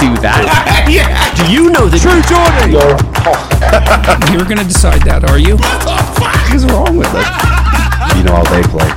[0.00, 0.88] do that.
[0.88, 1.12] yeah.
[1.36, 2.72] Do you know the true Jordan?
[4.32, 5.56] You're gonna decide that, are you?
[5.60, 7.28] What the fuck is wrong with it?
[8.16, 8.88] You know how they play.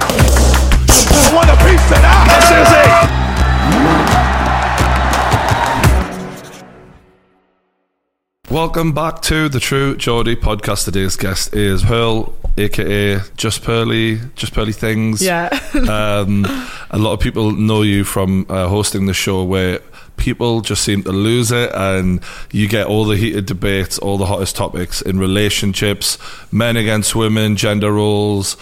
[8.50, 10.86] Welcome back to the True Geordie podcast.
[10.86, 15.22] Today's guest is Pearl, aka Just Pearly, Just Pearly Things.
[15.22, 15.50] Yeah.
[15.74, 16.46] um,
[16.92, 19.80] a lot of people know you from uh, hosting the show where
[20.18, 24.26] people just seem to lose it and you get all the heated debates, all the
[24.26, 26.18] hottest topics in relationships,
[26.52, 28.58] men against women, gender roles.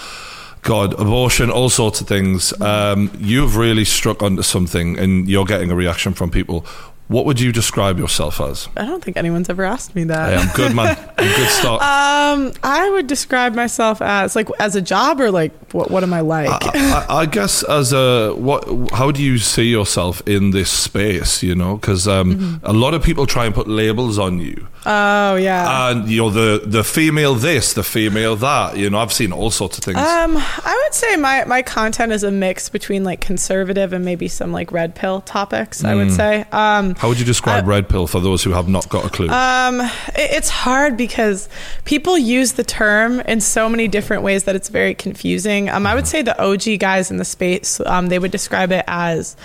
[0.63, 2.53] God, abortion, all sorts of things.
[2.62, 6.67] Um, you've really struck onto something and you're getting a reaction from people.
[7.11, 8.70] What would you describe yourself as?
[8.77, 10.29] I don't think anyone's ever asked me that.
[10.29, 10.95] Hey, I'm good, man.
[11.17, 11.81] I'm good start.
[11.81, 15.91] Um, I would describe myself as like as a job or like what?
[15.91, 16.49] What am I like?
[16.49, 18.63] I, I, I guess as a what?
[18.93, 21.43] How do you see yourself in this space?
[21.43, 22.65] You know, because um, Mm-hmm.
[22.65, 25.90] a lot of people try and put labels on you, oh yeah.
[25.90, 28.77] and you know the the female this, the female that.
[28.77, 29.98] You know, I've seen all sorts of things.
[29.98, 34.27] um, I would say my my content is a mix between like conservative and maybe
[34.29, 35.84] some like red pill topics.
[35.84, 35.98] I Mm.
[35.98, 36.46] would say.
[36.53, 39.27] Um, how would you describe red pill for those who have not got a clue?
[39.27, 39.90] Um, it-
[40.38, 41.49] it's hard because
[41.84, 45.68] people use the term in so many different ways that it's very confusing.
[45.68, 48.85] Um, I would say the OG guys in the space, um, they would describe it
[48.88, 49.35] as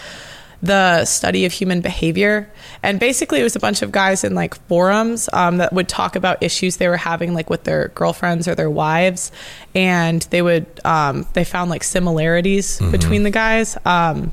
[0.62, 2.50] the study of human behavior.
[2.82, 6.16] And basically, it was a bunch of guys in like forums um, that would talk
[6.16, 9.32] about issues they were having, like with their girlfriends or their wives.
[9.74, 13.76] And they would, um, they found like similarities between the guys.
[13.84, 14.32] Um,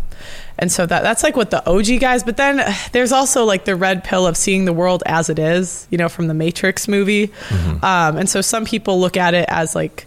[0.58, 2.24] and so that that's like what the OG guys.
[2.24, 5.88] But then there's also like the red pill of seeing the world as it is,
[5.90, 7.32] you know, from the Matrix movie.
[7.84, 10.06] Um, and so some people look at it as like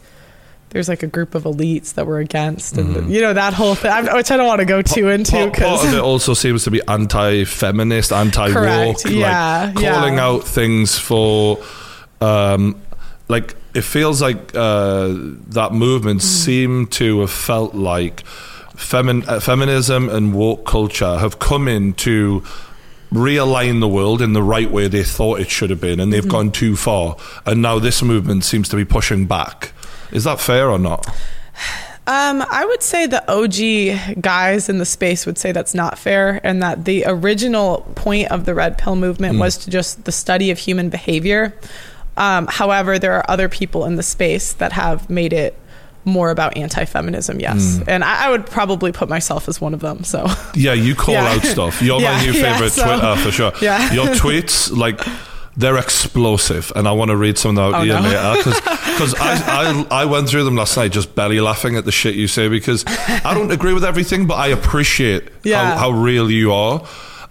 [0.76, 3.90] there's like a group of elites that we're against, and you know that whole thing,
[4.14, 6.80] which I don't want to go too into part of it also seems to be
[6.86, 10.24] anti-feminist, anti-woke, yeah, like calling yeah.
[10.26, 11.58] out things for,
[12.20, 12.78] um,
[13.28, 15.08] like it feels like uh,
[15.48, 16.24] that movement Mm.
[16.24, 18.22] seemed to have felt like
[18.76, 22.42] femin- uh, feminism and woke culture have come in to
[23.12, 26.22] realign the world in the right way they thought it should have been, and they've
[26.22, 26.30] Mm-hmm.
[26.30, 29.72] gone too far, and now this movement seems to be pushing back.
[30.12, 31.06] Is that fair or not?
[32.08, 36.40] Um, I would say the OG guys in the space would say that's not fair,
[36.44, 40.52] and that the original point of the red pill movement was to just the study
[40.52, 41.52] of human behavior.
[42.16, 45.58] Um, however, there are other people in the space that have made it
[46.04, 47.40] more about anti-feminism.
[47.40, 50.04] Yes, and I, I would probably put myself as one of them.
[50.04, 51.24] So Yeah, you call Yeah.
[51.32, 51.82] out stuff.
[51.82, 53.52] You're my Yeah, new yeah, favorite so- Twitter for sure.
[53.60, 53.92] Yeah.
[53.92, 55.00] Your tweets, like,
[55.56, 58.00] they're explosive, and I want to read some of out Oh, to you no.
[58.00, 58.50] later
[58.92, 62.14] because I, I I went through them last night just belly laughing at the shit
[62.14, 65.74] you say because I don't agree with everything, but I appreciate Yeah.
[65.76, 66.84] how, how real you are,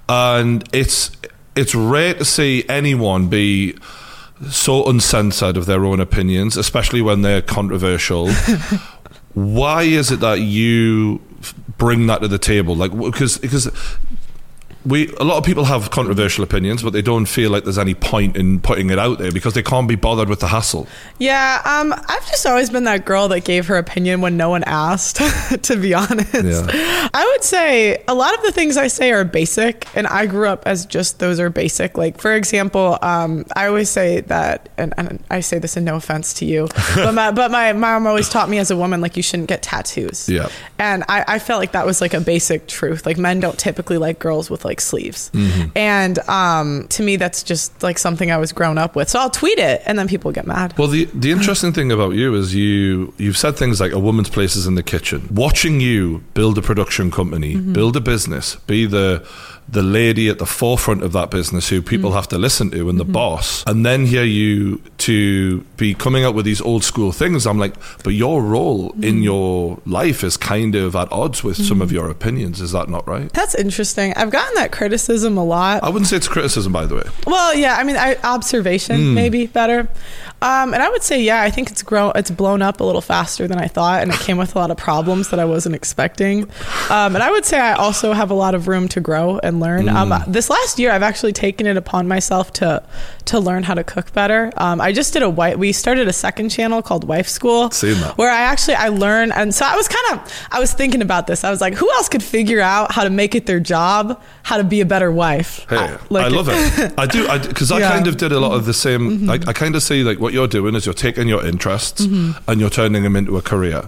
[0.09, 1.11] and it's
[1.55, 3.77] it's rare to see anyone be
[4.49, 8.29] so uncensored of their own opinions, especially when they're controversial.
[9.33, 11.21] Why is it that you
[11.77, 12.75] bring that to the table?
[12.75, 13.69] Like, because because
[14.85, 17.95] we a lot of people have controversial opinions, but they don't feel like there's any
[17.95, 20.87] point in putting it out there because they can't be bothered with the hassle.
[21.17, 24.63] Yeah, um, I've just always been that girl that gave her opinion when no one
[24.65, 25.17] asked,
[25.63, 26.33] to be honest.
[26.33, 27.09] Yeah.
[27.13, 30.47] I would say a lot of the things I say are basic, and I grew
[30.47, 31.97] up as just those are basic.
[31.97, 35.95] Like, for example, um, I always say that, and, and I say this in no
[35.95, 39.17] offense to you, but my, but my mom always taught me as a woman, like,
[39.17, 40.29] you shouldn't get tattoos.
[40.29, 40.49] Yeah.
[40.77, 43.05] And I, I felt like that was like a basic truth.
[43.05, 45.31] Like, men don't typically like girls with like sleeves.
[45.75, 49.09] And um, to me, that's just like something I was grown up with.
[49.09, 50.77] So I'll tweet it, and then people get mad.
[50.77, 54.29] Well, the the interesting thing about you is you you've said things like a woman's
[54.29, 55.27] place is in the kitchen.
[55.31, 59.27] Watching you build a production company, build a business, be the
[59.67, 62.13] the lady at the forefront of that business who people mm.
[62.13, 63.13] have to listen to and the mm-hmm.
[63.13, 67.47] boss, and then hear you to be coming up with these old school things.
[67.47, 69.23] I'm like, but your role in mm.
[69.23, 71.93] your life is kind of at odds with some of mm.
[71.93, 72.61] your opinions.
[72.61, 73.31] Is that not right?
[73.33, 74.13] That's interesting.
[74.15, 75.83] I've gotten that criticism a lot.
[75.83, 77.03] I wouldn't say it's criticism, by the way.
[77.25, 79.87] Well, yeah, I mean, I, observation maybe better.
[80.45, 83.01] Um, and I would say, yeah, I think it's grown, it's blown up a little
[83.01, 85.73] faster than I thought, and it came with a lot of problems that I wasn't
[85.75, 86.43] expecting.
[86.89, 89.59] Um, and I would say I also have a lot of room to grow and
[89.59, 89.89] learn.
[89.89, 92.83] Um, this last year, I've actually taken it upon myself to
[93.25, 94.51] to learn how to cook better.
[94.57, 95.57] Um, I just did a white.
[95.57, 97.71] We started a second channel called Wife School,
[98.17, 101.25] where I actually I learned, and so I was kind of I was thinking about
[101.25, 101.43] this.
[101.43, 104.57] I was like, who else could figure out how to make it their job, how
[104.57, 105.65] to be a better wife?
[105.69, 106.93] Hey, I, like I love it.
[106.99, 107.85] I do because I, Yeah.
[107.85, 107.95] Mm-hmm.
[107.95, 109.27] kind of did a lot of the same.
[109.29, 112.49] I, I kind of see like what you're doing is you're taking your interests Mm-hmm.
[112.51, 113.81] and you're turning them into a career,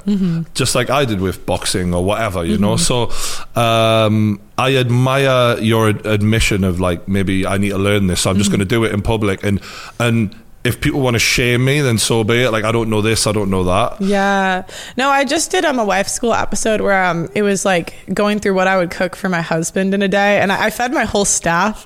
[0.55, 2.75] just like I did with boxing or whatever, you know.
[2.75, 3.53] Mm-hmm.
[3.53, 8.21] So, um, I admire your ad- admission of like maybe I need to learn this,
[8.21, 9.61] so I'm just going to do it in public, and
[9.99, 10.33] and
[10.67, 12.51] if people want to shame me, then so be it.
[12.51, 14.01] Like I don't know this, I don't know that.
[14.01, 14.65] Yeah.
[14.97, 18.39] No, I just did um, a wife school episode where um, it was like going
[18.39, 20.91] through what I would cook for my husband in a day, and I, I fed
[20.93, 21.85] my whole staff.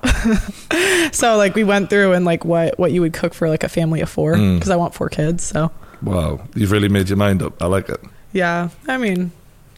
[1.14, 3.70] so like we went through and like what what you would cook for like a
[3.70, 4.56] family of four Mm.
[4.58, 5.44] because I want four kids.
[5.44, 7.62] So Wow, you've really made your mind up.
[7.62, 8.00] I like it.
[8.34, 9.32] yeah, I mean,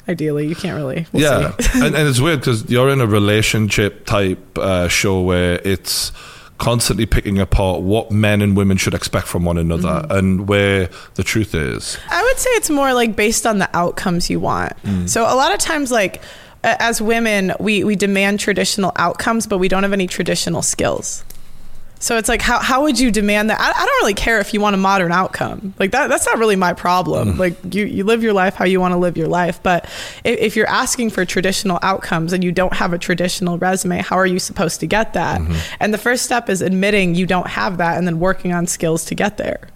[0.08, 1.06] ideally you can't really.
[1.12, 5.60] we'll yeah, and, and it's weird because you're in a relationship type uh, show where
[5.66, 6.12] it's
[6.58, 10.12] constantly picking apart what men and women should expect from one another, Mm-hmm.
[10.18, 11.98] and where the truth is.
[12.10, 14.74] I would say it's more like based on the outcomes you want.
[15.10, 16.22] So a lot of times, like
[16.64, 21.24] as women, we we demand traditional outcomes, but we don't have any traditional skills.
[22.04, 23.62] So it's like how how would you demand that?
[23.62, 25.74] I, I don't really care if you want a modern outcome.
[25.80, 27.38] Like that that's not really my problem.
[27.38, 29.64] Like you you live your life how you want to live your life.
[29.64, 29.86] But
[30.26, 34.18] if, if you're asking for traditional outcomes and you don't have a traditional resume, how
[34.18, 35.40] are you supposed to get that?
[35.80, 39.06] And the first step is admitting you don't have that and then working on skills
[39.06, 39.70] to get there.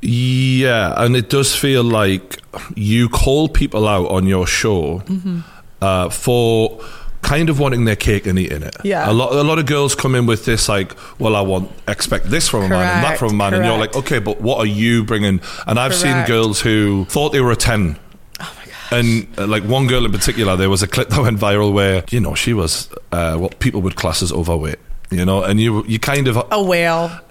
[0.00, 2.40] Yeah, and it does feel like
[2.76, 5.40] you call people out on your show Mm-hmm.
[5.80, 6.80] uh, for
[7.22, 8.76] kind of wanting their cake and eating it.
[8.84, 9.10] Yeah.
[9.10, 9.32] a lot.
[9.32, 12.64] A lot of girls come in with this like, well, I want expect this from
[12.64, 15.04] a man and that from a man, and you're like, okay, but what are you
[15.04, 15.40] bringing?
[15.66, 17.98] And I've seen girls who thought they were a ten.
[18.40, 18.98] Oh my god.
[18.98, 22.04] And uh, like one girl in particular, there was a clip that went viral where
[22.10, 24.78] you know she was uh, what people would class as overweight.
[25.10, 27.10] You know, and you you kind of A whale.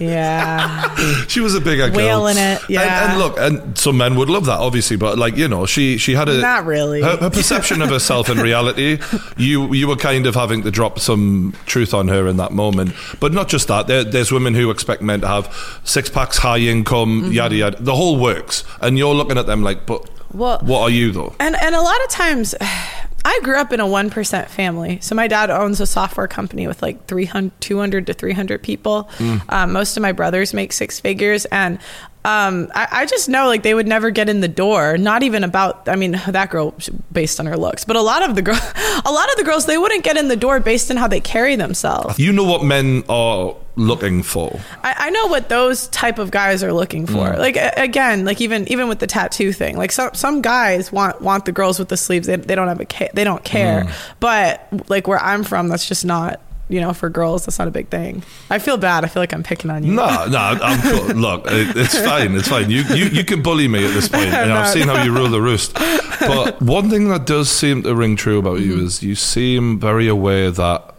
[0.00, 0.94] yeah.
[1.28, 1.96] she was a bigger girl.
[1.98, 3.10] Wailing it, And- yeah.
[3.10, 6.14] And, look, and some men would love that, obviously, but like you know, she she
[6.14, 7.02] had a Not really.
[7.02, 8.98] her, her perception of herself in reality.
[9.36, 12.92] You you were kind of having to drop some truth on her in that moment,
[13.20, 13.86] but not just that.
[13.86, 17.32] There, there's women who expect men to have six packs, high income, Mm-hmm.
[17.32, 17.76] yada yada.
[17.82, 21.34] The whole works, and you're looking at them like, but Well- what are you though?
[21.40, 22.54] And and a lot of times
[23.24, 24.98] I grew up in a 1% family.
[25.00, 29.08] So my dad owns a software company with like 300 200 to 300 people.
[29.48, 31.78] Um, most of my brothers make six figures and
[32.24, 34.98] um, I, I just know like they would never get in the door.
[34.98, 35.88] Not even about.
[35.88, 36.74] I mean, that girl
[37.10, 38.54] based on her looks, but a lot of the girl,
[39.04, 41.20] a lot of the girls, they wouldn't get in the door based on how they
[41.20, 42.18] carry themselves.
[42.18, 44.60] You know what men are looking for.
[44.82, 47.34] I, I know what those type of guys are looking for.
[47.38, 51.22] Like a- again, like even even with the tattoo thing, like some some guys want
[51.22, 52.26] want the girls with the sleeves.
[52.26, 53.90] They, they don't have a ca- they don't care.
[54.20, 56.40] But like where I'm from, that's just not.
[56.70, 58.22] You know, for girls, that's not a big thing.
[58.48, 59.04] I feel bad.
[59.04, 59.92] I feel like I'm picking on you.
[59.92, 61.16] No, no, I'm cool.
[61.16, 62.34] Look, it, it's fine.
[62.36, 62.70] It's fine.
[62.70, 65.12] You, you you can bully me at this point, and I've No, seen how you
[65.12, 65.76] rule the roost.
[66.20, 68.86] But one thing that does seem to ring true about you mm-hmm.
[68.86, 70.94] is you seem very aware that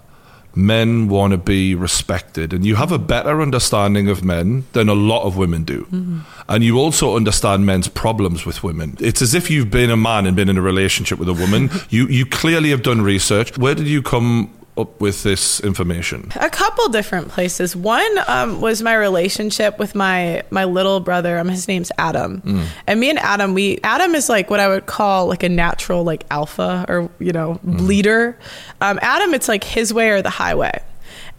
[0.56, 4.94] men want to be respected, and you have a better understanding of men than a
[4.94, 5.83] lot of women do.
[5.83, 6.19] Mm-hmm.
[6.50, 8.97] And you also understand men's problems with women.
[9.00, 11.69] It's as if you've been a man and been in a relationship with a woman.
[11.89, 13.57] you you clearly have done research.
[13.57, 16.31] Where did you come up with this information?
[16.35, 17.75] A couple different places.
[17.75, 21.37] One um, was my relationship with my my little brother.
[21.37, 22.41] Um, his name's Adam,
[22.87, 26.03] and me and Adam, we Adam is like what I would call like a natural
[26.03, 28.37] like alpha or you know leader.
[28.81, 30.81] Um, Adam, it's like his way or the highway.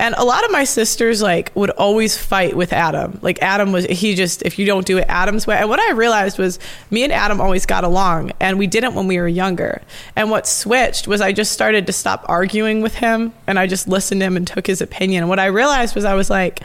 [0.03, 3.21] And a lot of my sisters like would always fight with Adam.
[3.23, 5.57] Like Adam was he just if you don't do it Adam's way.
[5.57, 6.59] And what I realized was
[6.91, 9.81] me and Adam always got along and we didn't when we were younger.
[10.17, 13.87] And what switched was I just started to stop arguing with him and I just
[13.87, 15.23] listened to him and took his opinion.
[15.23, 16.63] And what I realized was I was like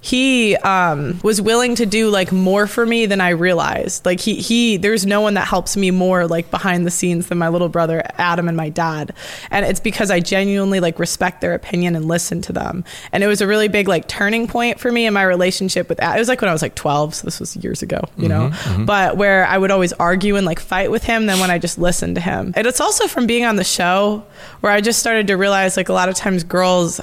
[0.00, 4.06] he um, was willing to do like more for me than I realized.
[4.06, 7.38] Like he he there's no one that helps me more like behind the scenes than
[7.38, 9.12] my little brother Adam and my dad.
[9.50, 12.84] And it's because I genuinely like respect their opinion and listen to them.
[13.10, 16.00] And it was a really big like turning point for me in my relationship with
[16.00, 18.28] Ad- it was like when I was like 12, so this was years ago, you
[18.28, 18.52] know.
[18.86, 21.78] But where I would always argue and like fight with him then when I just
[21.78, 22.52] listened to him.
[22.56, 24.24] And it's also from being on the show
[24.60, 27.00] where I just started to realize like a lot of times girls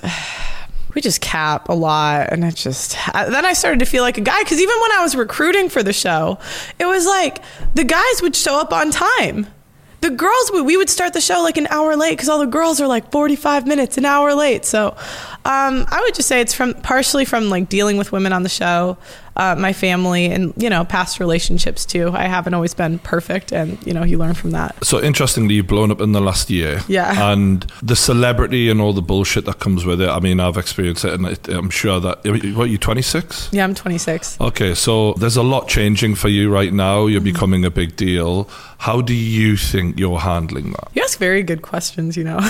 [0.95, 4.21] we just cap a lot and it just then i started to feel like a
[4.21, 6.39] guy because even when i was recruiting for the show
[6.79, 7.43] it was like
[7.75, 9.47] the guys would show up on time.
[10.01, 12.45] The girls would we would start the show like an hour late because all the
[12.45, 14.63] girls are like 45 minutes an hour late.
[14.65, 14.95] So
[15.45, 18.49] um, i would just say it's from partially from like dealing with women on the
[18.49, 18.97] show
[19.37, 23.77] uh, my family and you know past relationships too i haven't always been perfect and
[23.85, 26.79] you know you learn from that So interestingly, you've blown up in the last year.
[26.87, 27.31] Yeah.
[27.31, 30.09] And the celebrity and all the bullshit that comes with it.
[30.09, 32.15] I mean, I've experienced it, and it, I'm sure that.
[32.55, 33.49] What, you 26?
[33.51, 37.07] yeah i'm 26 Okay, so there's a lot changing for you right now.
[37.07, 38.47] You're becoming a big deal.
[38.77, 40.87] How do you think you're handling that?
[40.93, 42.37] You ask very good questions, you know.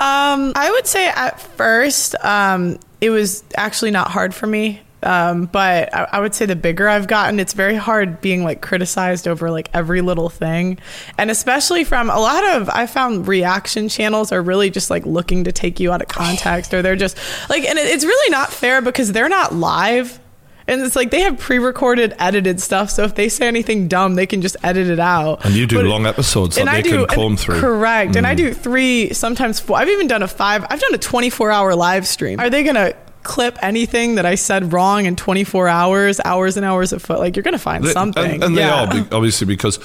[0.00, 4.80] um, I would say at first, um, it was actually not hard for me.
[5.04, 8.62] Um, but I, I would say the bigger I've gotten, it's very hard being like
[8.62, 10.78] criticized over like every little thing.
[11.18, 15.44] And especially from a lot of, I found reaction channels are really just like looking
[15.44, 17.18] to take you out of context or they're just
[17.50, 20.18] like, and it, it's really not fair because they're not live.
[20.66, 22.88] And it's like they have pre-recorded, edited stuff.
[22.90, 25.44] So if they say anything dumb, they can just edit it out.
[25.44, 27.56] And you do But- long episodes that and they I do, can comb through.
[27.56, 27.60] Mm.
[27.60, 28.16] Correct.
[28.16, 29.76] And I do three, sometimes four.
[29.76, 30.64] I've even done a five.
[30.70, 32.40] I've done a 24 hour live stream.
[32.40, 36.64] Are they going to clip anything that I said wrong in 24 hours, hours and
[36.64, 37.18] hours of foot?
[37.18, 38.24] Like you're going to find They- something.
[38.34, 38.86] And, and yeah.
[38.86, 39.78] they are, obviously, because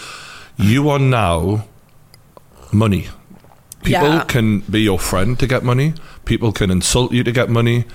[0.58, 1.66] you are now
[2.72, 3.08] money.
[3.84, 4.24] People Yeah.
[4.26, 5.94] can be your friend to get money.
[6.26, 7.86] People can insult you to get money.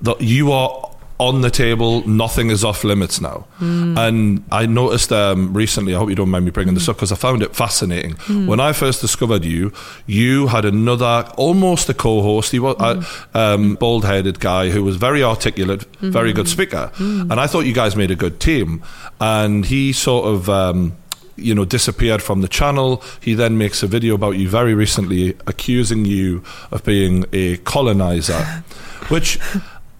[0.00, 0.90] That you are
[1.20, 2.06] on the table.
[2.08, 3.46] Nothing is off limits now.
[3.58, 3.96] Hmm.
[3.96, 5.94] And I noticed um, recently.
[5.94, 8.12] I hope you don't mind me bringing this up because I found it fascinating.
[8.20, 8.46] Hmm.
[8.46, 9.72] When I first discovered you,
[10.06, 12.50] you had another almost a co-host.
[12.52, 13.02] He was Hmm.
[13.34, 16.36] a um, bald-headed guy who was very articulate, very Hmm.
[16.36, 18.82] good speaker, and I thought you guys made a good team.
[19.20, 20.48] And he sort of.
[20.48, 20.92] Um,
[21.36, 23.02] you know, disappeared from the channel.
[23.20, 28.38] He then makes a video about you very recently, accusing you of being a colonizer,
[29.08, 29.40] which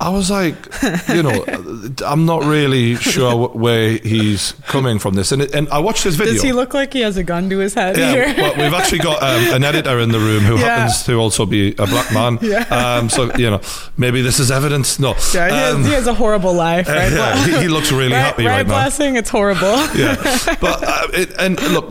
[0.04, 0.54] I was like,
[1.08, 1.44] you know,
[2.04, 5.32] I'm not really sure where he's coming from this.
[5.32, 6.34] And and I watched his video.
[6.34, 8.34] Does he look like he has a gun to his head yeah, here?
[8.36, 10.76] well, we've actually got um, an editor in the room who Yeah.
[10.76, 12.38] happens to also be a black man.
[12.42, 12.62] Yeah.
[12.68, 13.60] Um, so you know,
[13.96, 14.98] maybe this is evidence.
[14.98, 15.14] No.
[15.32, 17.10] yeah, he, Um, has, he has a horrible life, right?
[17.20, 19.76] yeah, he, he looks really right, happy right, right now blessing, it's horrible.
[19.96, 20.16] yeah,
[20.60, 21.90] but uh, it, and look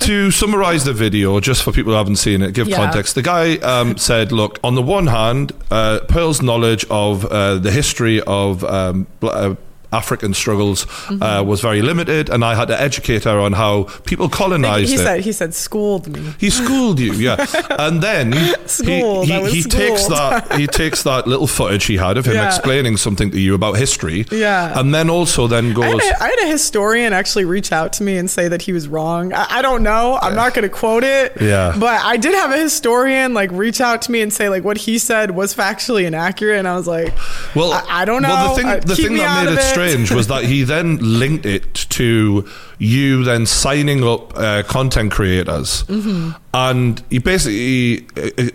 [0.00, 2.76] to summarize the video, just for people who haven't seen it, give Yeah.
[2.76, 3.14] context.
[3.14, 7.70] The guy um, said, "Look, on the one hand, uh, Pearl's knowledge of uh, the
[7.70, 9.54] history of um, uh,
[9.92, 11.22] African struggles Mm-hmm.
[11.22, 14.94] uh, was very limited, and I had to educate her on how people colonized he
[14.94, 16.34] it." said, he said, schooled me.
[16.38, 17.44] He schooled you, yeah,
[17.78, 21.84] and then he, Schooled, he, I was he takes that he takes that little footage
[21.86, 22.46] he had of him Yeah.
[22.46, 24.78] explaining something to you about history, Yeah.
[24.78, 27.92] and then also then I goes, had, a, I had a historian actually reach out
[27.94, 29.32] to me and say that he was wrong.
[29.32, 30.18] I, I don't know.
[30.22, 31.32] I'm not going to quote it.
[31.40, 31.74] Yeah.
[31.78, 34.76] But I did have a historian like reach out to me and say like what
[34.76, 37.12] he said was factually inaccurate, and I was like,
[37.56, 38.28] Well, I, I don't know.
[38.28, 39.79] Well, the thing, Uh, the thing that made it strange
[40.10, 46.30] was that he then linked it to you then signing up uh, content creators, Mm-hmm.
[46.54, 48.06] and he basically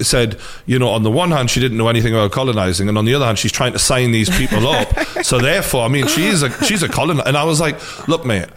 [0.04, 3.06] said, you know, on the one hand, she didn't know anything about colonizing, and on
[3.06, 4.88] the other hand, she's trying to sign these people up.
[5.24, 8.26] so therefore, I mean, she is a she's a colonizer, and I was like, look,
[8.26, 8.48] mate.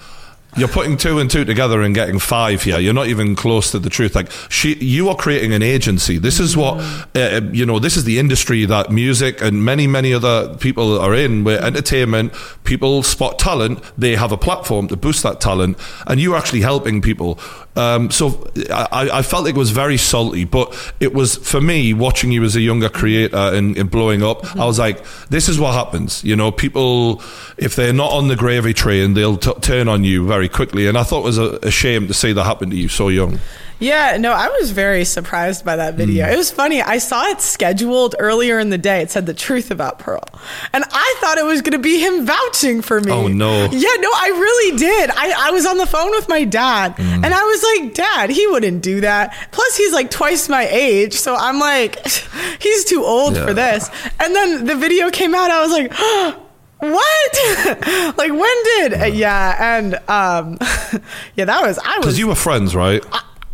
[0.57, 2.79] You're putting two and two together and getting five here.
[2.79, 4.15] You're not even close to the truth.
[4.15, 6.19] Like she, you are creating an agency.
[6.19, 6.79] This is what
[7.15, 7.79] uh, you know.
[7.79, 11.45] This is the industry that music and many, many other people are in.
[11.45, 12.33] Where entertainment
[12.65, 17.03] people spot talent, they have a platform to boost that talent, and you're actually helping
[17.03, 17.39] people.
[17.79, 22.33] Um, so I, I felt it was very salty, but it was for me watching
[22.33, 24.57] you as a younger creator and, and blowing up.
[24.57, 26.25] I was like, this is what happens.
[26.25, 27.23] You know, people
[27.57, 30.89] if they're not on the gravy train, they'll t- turn on you very quickly.
[30.89, 33.09] And I thought it was a, a shame to see that happen to you so
[33.09, 33.39] young.
[33.81, 36.27] Yeah, no, I was very surprised by that video.
[36.27, 36.33] Mm.
[36.33, 36.83] It was funny.
[36.83, 39.03] I saw it scheduled earlier in the day.
[39.03, 40.25] It said the truth about Pearl.
[40.73, 43.13] And I thought it was going to be him vouching for me.
[43.13, 43.67] Oh, no.
[43.71, 45.11] Yeah, no, I really did.
[45.11, 47.25] I, I was on the phone with my dad Mm.
[47.25, 49.35] and I was like, Dad, he wouldn't do that.
[49.53, 51.15] Plus, he's like twice my age.
[51.15, 52.05] So I'm like,
[52.61, 53.47] he's too old Yeah.
[53.47, 53.91] for this.
[54.19, 55.51] And then the video came out.
[55.51, 55.93] I was like,
[56.81, 58.15] what?
[58.19, 58.95] like, when did?
[58.95, 59.77] Uh, yeah.
[59.79, 60.59] And um,
[61.37, 63.05] yeah, that was, I was Because you were friends, right?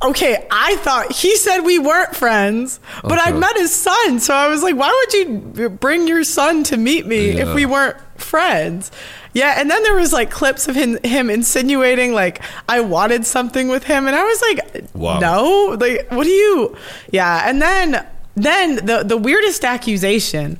[0.04, 3.22] Okay, I thought he said we weren't friends, but Okay.
[3.30, 4.20] I'd met his son.
[4.20, 7.48] So I was like, why would you bring your son to meet me Yeah.
[7.48, 8.90] if we weren't friends?
[9.32, 13.66] Yeah, and then there was like clips of him, him insinuating like I wanted something
[13.68, 15.18] with him, and I was like, Wow.
[15.18, 16.76] no, like what do you?
[17.10, 18.06] Yeah, and then
[18.36, 20.58] then the the weirdest accusation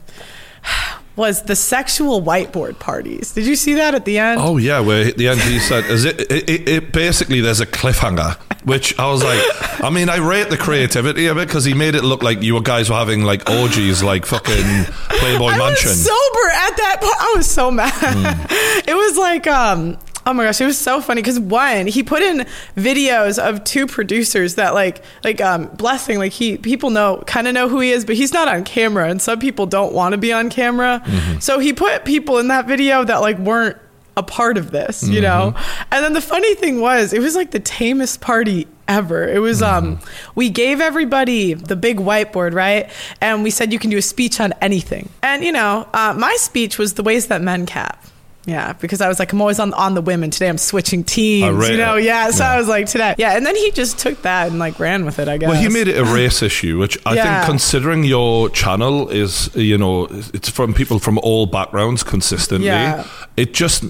[1.17, 3.33] was the sexual whiteboard parties.
[3.33, 4.41] Did you see that at the end?
[4.41, 7.61] Oh yeah, where at the end he said, "Is it, it, it, it?" Basically, there's
[7.61, 9.41] a cliffhanger, which I was like,
[9.83, 12.61] I mean, I rate the creativity of it because he made it look like you
[12.63, 15.91] guys were having like orgies, like fucking Playboy I Mansion.
[15.91, 17.17] was sober at that point.
[17.21, 18.51] I was so mad.
[18.87, 22.23] It was like, um, oh my gosh, it was so funny because one, he put
[22.23, 27.47] in videos of two producers that like, like, um, blessing, like he, people know, kind
[27.47, 30.13] of know who he is, but he's not on camera, and some people don't want
[30.13, 31.03] to be on camera.
[31.41, 33.77] So he put people in that video that like weren't
[34.17, 35.55] a part of this, you know?
[35.91, 39.27] And then the funny thing was, it was like the tamest party ever.
[39.27, 39.99] It was um
[40.35, 42.91] we gave everybody the big whiteboard, right?
[43.21, 45.09] And we said you can do a speech on anything.
[45.23, 48.05] And you know, uh, my speech was the ways that men cap.
[48.47, 50.31] Yeah, because I was like, I'm always on on the women.
[50.31, 51.45] Today I'm switching teams.
[51.49, 51.71] Oh, right.
[51.73, 52.31] You know, yeah.
[52.31, 52.53] So Yeah.
[52.53, 53.37] I was like, today, yeah.
[53.37, 55.29] And then he just took that and like ran with it.
[55.29, 55.49] I guess.
[55.49, 57.39] Well, he made it a race issue, which I Yeah.
[57.41, 62.67] think, considering your channel is, you know, it's from people from all backgrounds consistently.
[62.67, 63.07] Yeah.
[63.37, 63.85] It just,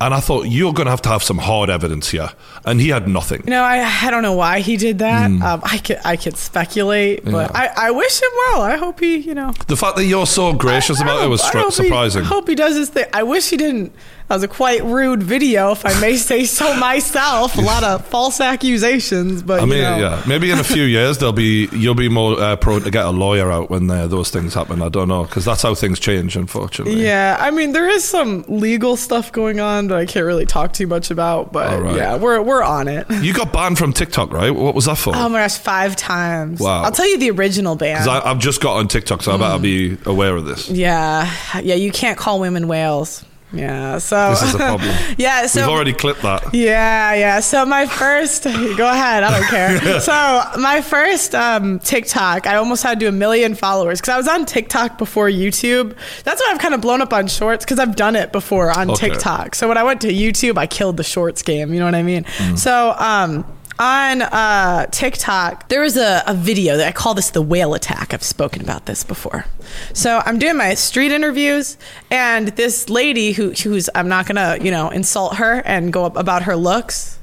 [0.00, 2.30] and I thought you're going to have to have some hard evidence here,
[2.64, 3.42] and he had nothing.
[3.44, 5.28] You know, I, I don't know why he did that.
[5.30, 5.42] Hmm.
[5.42, 8.62] Um, I could I could speculate, but I, I wish him well.
[8.62, 11.30] I hope he, you know, The fact that you're so gracious I about it hope-
[11.30, 12.22] was I stru- he- surprising.
[12.22, 13.06] I hope he does his thing.
[13.12, 13.92] I wish he didn't.
[14.30, 17.58] That was a quite rude video, if I may say so myself.
[17.58, 19.96] A lot of false accusations, but I mean, you know.
[19.98, 23.04] yeah, maybe in a few years there'll be you'll be more uh, prone to get
[23.06, 24.82] a lawyer out when uh, those things happen.
[24.82, 27.02] I don't know because that's how things change, unfortunately.
[27.02, 30.74] Yeah, I mean there is some legal stuff going on that I can't really talk
[30.74, 31.96] too much about, but right.
[31.96, 33.08] yeah, we're we're on it.
[33.20, 34.50] You got banned from TikTok, right?
[34.50, 35.12] What was that for?
[35.14, 36.60] Oh my gosh, five times.
[36.60, 36.84] Wow.
[36.84, 38.00] I'll tell you the original ban.
[38.00, 40.70] Because I've just got on TikTok, so I better be aware of this.
[40.70, 41.28] yeah,
[41.60, 43.24] yeah, you can't call women whales.
[43.52, 44.94] Yeah, so This is a problem.
[45.18, 46.54] yeah, so We've already clipped that.
[46.54, 47.40] Yeah, yeah.
[47.40, 50.00] So my first, go ahead, I don't care.
[50.00, 50.12] so
[50.60, 54.28] my first um, TikTok, I almost had to do a million followers because I was
[54.28, 55.96] on TikTok before YouTube.
[56.22, 58.90] That's why I've kind of blown up on Shorts because I've done it before on
[58.90, 59.08] Okay.
[59.10, 59.54] TikTok.
[59.56, 61.72] So when I went to YouTube, I killed the Shorts game.
[61.74, 62.24] You know what I mean?
[62.56, 63.44] So um,
[63.80, 68.12] on uh, TikTok, there was a, a video that I call this the whale attack.
[68.12, 69.46] I've spoken about this before.
[69.94, 71.78] So I'm doing my street interviews,
[72.10, 76.42] and this lady who who's I'm not gonna you know insult her and go about
[76.42, 77.18] her looks.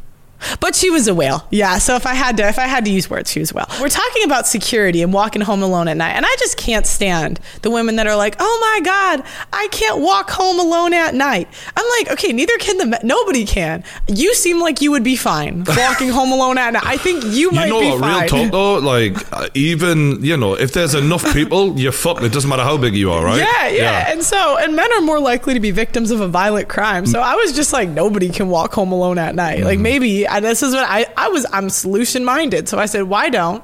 [0.60, 1.48] But she was a whale.
[1.52, 1.78] Yeah.
[1.78, 3.68] So if I had to, if I had to use words, she was a whale.
[3.82, 6.12] We're talking about security and walking home alone at night.
[6.12, 10.00] And I just can't stand the women that are like, oh my God, I can't
[10.00, 11.48] walk home alone at night.
[11.76, 13.84] I'm like, okay, neither can the, nobody can.
[14.08, 16.86] You seem like you would be fine walking home alone at night.
[16.86, 18.30] I think you might You know be what?
[18.32, 22.24] Real talk though, like uh, even you know, if there's enough people, you're fucked.
[22.24, 23.40] It doesn't matter how big you are, right?
[23.40, 26.68] Yeah, yeah, And so, and men are more likely to be victims of a violent
[26.68, 27.06] crime.
[27.06, 29.58] So I was just like, nobody can walk home alone at night.
[29.58, 29.66] Mm-hmm.
[29.66, 32.68] Like maybe I, this is what I, I was, I'm solution minded.
[32.70, 33.64] So I said, why don't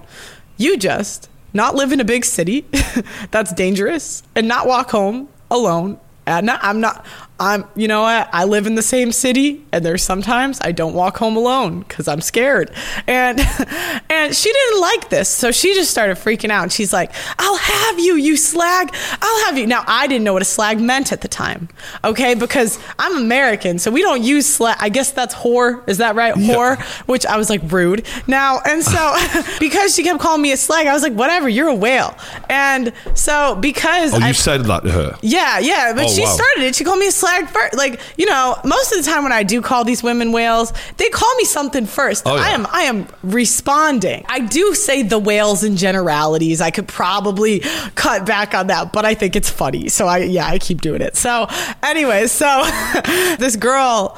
[0.57, 2.65] you just not live in a big city
[3.31, 6.59] that's dangerous and not walk home alone night?
[6.61, 7.05] I'm not,
[7.39, 8.29] I'm, you know what?
[8.31, 12.07] I live in the same city and there's sometimes I don't walk home alone because
[12.07, 12.71] I'm scared.
[13.07, 13.39] And,
[14.09, 15.27] and she didn't like this.
[15.29, 16.63] So she just started freaking out.
[16.63, 18.93] And she's like, I'll have you, you slag.
[19.19, 19.65] I'll have you.
[19.67, 21.67] Now, I didn't know what a slag meant at the time.
[22.03, 22.35] Okay.
[22.35, 23.79] Because I'm American.
[23.79, 24.77] So we don't use slag.
[24.79, 25.87] I guess that's whore.
[25.89, 26.35] Is that right?
[26.35, 28.05] Whore, which I was like rude.
[28.27, 29.15] Now, and so
[29.59, 32.15] because she kept calling me a slag, I was like, whatever, you're a whale.
[32.47, 35.17] And so because Oh, you I, said that to her.
[35.23, 36.27] yeah, yeah, but Oh, she wow.
[36.35, 36.75] started it.
[36.75, 37.75] She called me a slag first.
[37.75, 41.09] Like, you know, most of the time when I do call these women whales, they
[41.09, 42.23] call me something first.
[42.25, 42.41] Oh, yeah.
[42.41, 44.25] I am I am responding.
[44.27, 46.61] I do say the whales in generalities.
[46.61, 47.61] I could probably
[47.95, 49.89] cut back on that, but I think it's funny.
[49.89, 51.15] So I yeah, I keep doing it.
[51.15, 51.47] So
[51.81, 52.63] anyway, so
[53.39, 54.17] this girl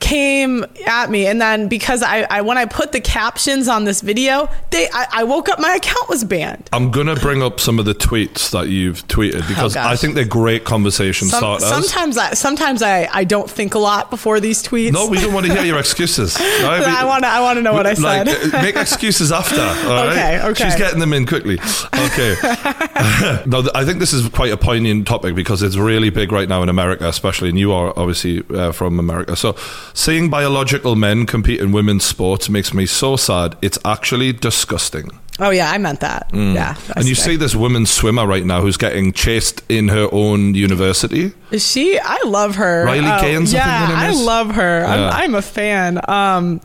[0.00, 4.00] came at me and then because I, I when I put the captions on this
[4.00, 6.68] video, they I, I woke up my account was banned.
[6.72, 9.86] I'm gonna bring up some of the tweets that you've tweeted because gosh.
[9.86, 11.68] I think they're great conversation Some, starters.
[11.68, 14.92] sometimes I sometimes I, I don't think a lot before these tweets.
[14.92, 16.36] no, we don't want to hear your excuses.
[16.38, 18.26] I want to I want to know what I said.
[18.26, 19.56] Like, uh, make excuses after.
[19.56, 20.10] right?
[20.10, 20.64] Okay, okay.
[20.64, 21.58] She's getting them in quickly.
[21.58, 22.34] Okay.
[23.46, 26.62] no, I think this is quite a poignant topic because it's really big right now
[26.62, 29.36] in America, especially, and you are obviously uh, from America.
[29.36, 29.54] So,
[29.94, 33.56] seeing biological men compete in women's sports makes me so sad.
[33.62, 35.10] It's actually disgusting.
[35.42, 36.28] oh yeah, I meant that.
[36.32, 36.74] Yeah.
[36.74, 36.96] Mm.
[36.96, 40.54] And you that's see this woman swimmer right now who's getting chased in her own
[40.54, 41.32] university.
[41.50, 41.98] Is she?
[41.98, 42.84] I love her.
[42.84, 44.80] Riley Oh, Gaines, I Yeah, name I love her.
[44.80, 45.08] Yeah.
[45.10, 45.98] I'm, I'm a fan.
[46.08, 46.60] Um,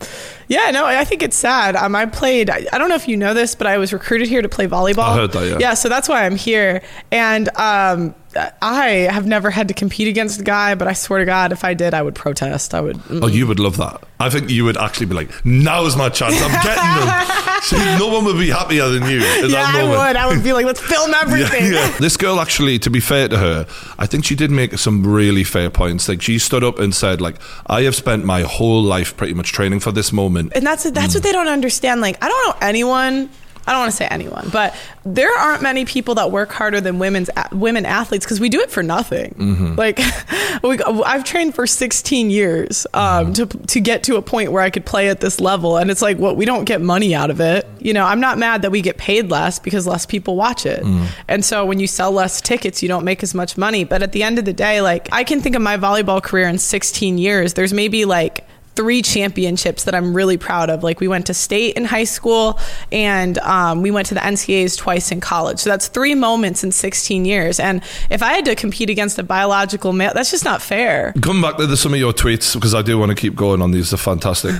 [0.48, 1.74] yeah, no, I think it's sad.
[1.74, 2.50] Um, I played.
[2.50, 4.68] I, I don't know if you know this, but I was recruited here to play
[4.68, 5.08] volleyball.
[5.10, 5.58] I heard that, yeah.
[5.58, 6.82] Yeah, so that's why I'm here.
[7.10, 8.14] And um,
[8.62, 11.64] I have never had to compete against a guy, but I swear to God, if
[11.64, 12.74] I did, I would protest.
[12.74, 13.00] I would.
[13.10, 13.48] Oh, you mm.
[13.48, 14.02] would love that.
[14.18, 16.34] I think you would actually be like, "Now is my chance.
[16.40, 17.46] I'm getting them.
[17.62, 20.16] See, no one would be happier than you in yeah, that I would.
[20.16, 21.64] I would be like, let's film everything.
[21.64, 21.98] Yeah, yeah.
[21.98, 23.66] This girl actually, to be fair to her,
[23.98, 26.08] I think she did make some really fair points.
[26.08, 29.52] Like she stood up and said, like, I have spent my whole life pretty much
[29.52, 30.52] training for this moment.
[30.54, 31.26] and that's that's what mm.
[31.26, 32.00] they don't understand.
[32.00, 33.30] Like I don't know anyone.
[33.66, 36.98] I don't want to say anyone, but there aren't many people that work harder than
[37.00, 39.34] women's women athletes because we do it for nothing.
[39.34, 39.74] Mm-hmm.
[39.74, 39.98] Like
[40.62, 43.32] we, I've trained for 16 years um, mm-hmm.
[43.32, 46.02] to to get to a point where I could play at this level, and it's
[46.02, 47.66] like what we don't get money out of it.
[47.80, 50.84] You know, I'm not mad that we get paid less because less people watch it,
[50.84, 51.06] mm-hmm.
[51.26, 53.82] and so when you sell less tickets, you don't make as much money.
[53.82, 56.48] But at the end of the day, like I can think of my volleyball career
[56.48, 57.54] in 16 years.
[57.54, 60.84] There's maybe like three championships that I'm really proud of.
[60.84, 62.60] Like we went to state in high school,
[62.92, 65.58] and um, we went to the NCAA's twice in college.
[65.58, 67.58] So that's three moments in 16 years.
[67.58, 71.12] And if I had to compete against a biological male, that's just not fair.
[71.22, 73.70] Come back to some of your tweets because I do want to keep going on
[73.72, 73.90] these.
[73.90, 74.54] They're fantastic.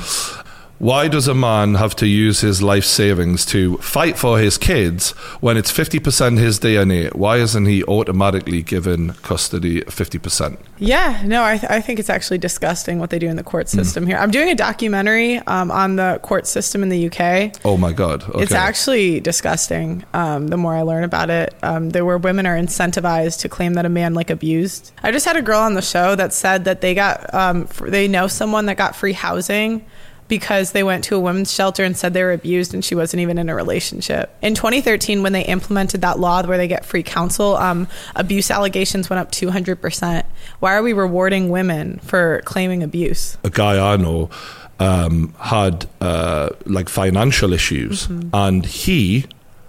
[0.79, 5.12] Why does a man have to use his life savings to fight for his kids
[5.41, 7.15] when it's 50% his DNA?
[7.15, 10.59] Why isn't he automatically given custody 50%?
[10.79, 13.71] Yeah, no, I, th- I think it's actually disgusting what they do in the court
[13.71, 14.19] system here.
[14.19, 17.59] I'm doing a documentary um, on the court system in the UK.
[17.65, 18.23] Oh my God.
[18.29, 18.43] Okay.
[18.43, 20.05] It's actually disgusting.
[20.12, 23.75] Um, the more I learn about it, um, there where women are incentivized to claim
[23.75, 24.93] that a man like abused.
[25.03, 27.79] I just had a girl on the show that said that they got um, f-
[27.79, 29.87] they know someone that got free housing
[30.29, 33.21] because they went to a women's shelter and said they were abused and she wasn't
[33.21, 34.35] even in a relationship.
[34.43, 39.09] In 2013, when they implemented that law where they get free counsel, um, abuse allegations
[39.09, 40.25] went up 200%.
[40.61, 43.37] Why are we rewarding women for claiming abuse?
[43.47, 44.29] a guy I know
[44.79, 49.27] um, had uh, like financial issues, and he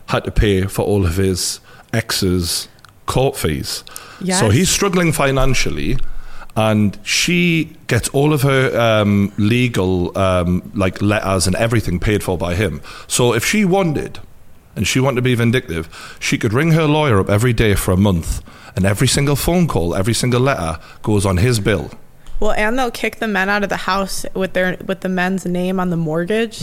[0.08, 1.60] had to pay for all of his
[1.94, 2.68] ex's
[3.06, 3.84] court fees.
[4.20, 4.40] Yes.
[4.40, 5.98] So he's struggling financially.
[6.58, 12.36] And she gets all of her um, legal um, like letters and everything paid for
[12.38, 12.82] by him.
[13.08, 14.20] So if she wanted,
[14.76, 17.92] and she wanted to be vindictive, she could ring her lawyer up every day for
[17.92, 18.42] a month,
[18.76, 21.92] and every single phone call, every single letter goes on his bill.
[22.40, 25.46] Well, and they'll kick the men out of the house with their with the men's
[25.46, 26.58] name on the mortgage.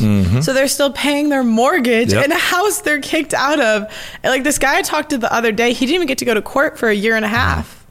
[0.44, 2.24] So they're still paying their mortgage Yep.
[2.26, 3.92] in a house they're kicked out of.
[4.22, 6.24] And, Like this guy I talked to the other day, he didn't even get to
[6.24, 7.83] go to court for a year and a half.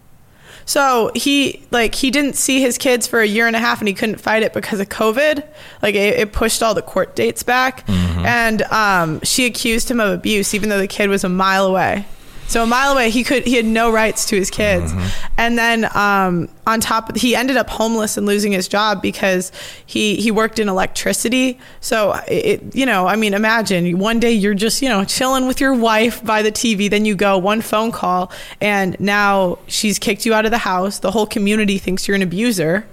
[0.65, 3.87] So he like he didn't see his kids for a year and a half, and
[3.87, 5.43] he couldn't fight it because of COVID.
[5.81, 7.83] Like it, it pushed all the court dates back,
[8.25, 12.05] and um, she accused him of abuse, even though the kid was a mile away.
[12.53, 14.93] So a mile away, he could he had no rights to his kids,
[15.39, 19.51] and then um, on top, of, he ended up homeless and losing his job because
[19.87, 21.57] he he worked in electricity.
[21.81, 25.59] So it you know I mean imagine one day you're just you know chilling with
[25.59, 30.23] your wife by the TV, then you go one phone call, and now she's kicked
[30.23, 30.99] you out of the house.
[30.99, 32.85] The whole community thinks you're an abuser,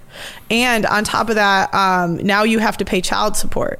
[0.49, 3.79] and on top of that, um, now you have to pay child support,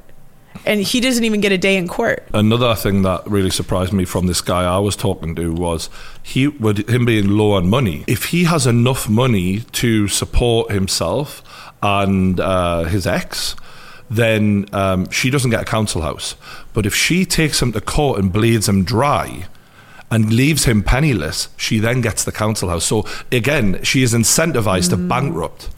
[0.65, 2.27] and he doesn't even get a day in court.
[2.33, 5.89] Another thing that really surprised me from this guy I was talking to was
[6.21, 8.03] he with him being low on money.
[8.07, 11.43] If he has enough money to support himself
[11.81, 13.55] and uh, his ex,
[14.09, 16.35] then um, she doesn't get a council house.
[16.73, 19.45] But if she takes him to court and bleeds him dry,
[20.11, 22.83] and leaves him penniless, she then gets the council house.
[22.83, 25.69] So again, she is incentivized to bankrupt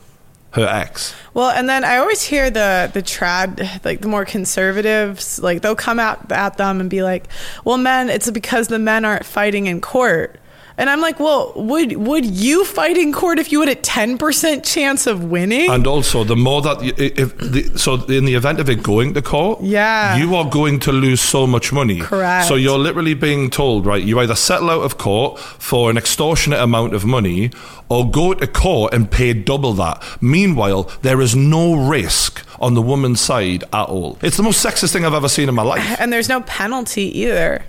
[0.54, 1.16] her ex.
[1.34, 5.76] Well, and then I always hear the the trad like the more conservatives like they'll
[5.76, 7.28] come out at them and be like,
[7.66, 10.40] "Well, men, it's because the men aren't fighting in court."
[10.78, 14.64] And I'm like, "Well, would would you fight in court if you had a 10%
[14.64, 18.60] chance of winning?" And also, the more that you, if the, so, in the event
[18.60, 20.18] of it going to court, Yeah.
[20.18, 22.00] you are going to lose so much money.
[22.00, 22.48] Correct.
[22.48, 24.02] So you're literally being told, right?
[24.04, 27.52] You either settle out of court for an extortionate amount of money,
[27.90, 30.02] or go to court and pay double that.
[30.22, 34.18] Meanwhile, there is no risk on the woman's side at all.
[34.24, 35.96] It's the most sexist thing I've ever seen in my life.
[36.00, 37.64] and there's no penalty either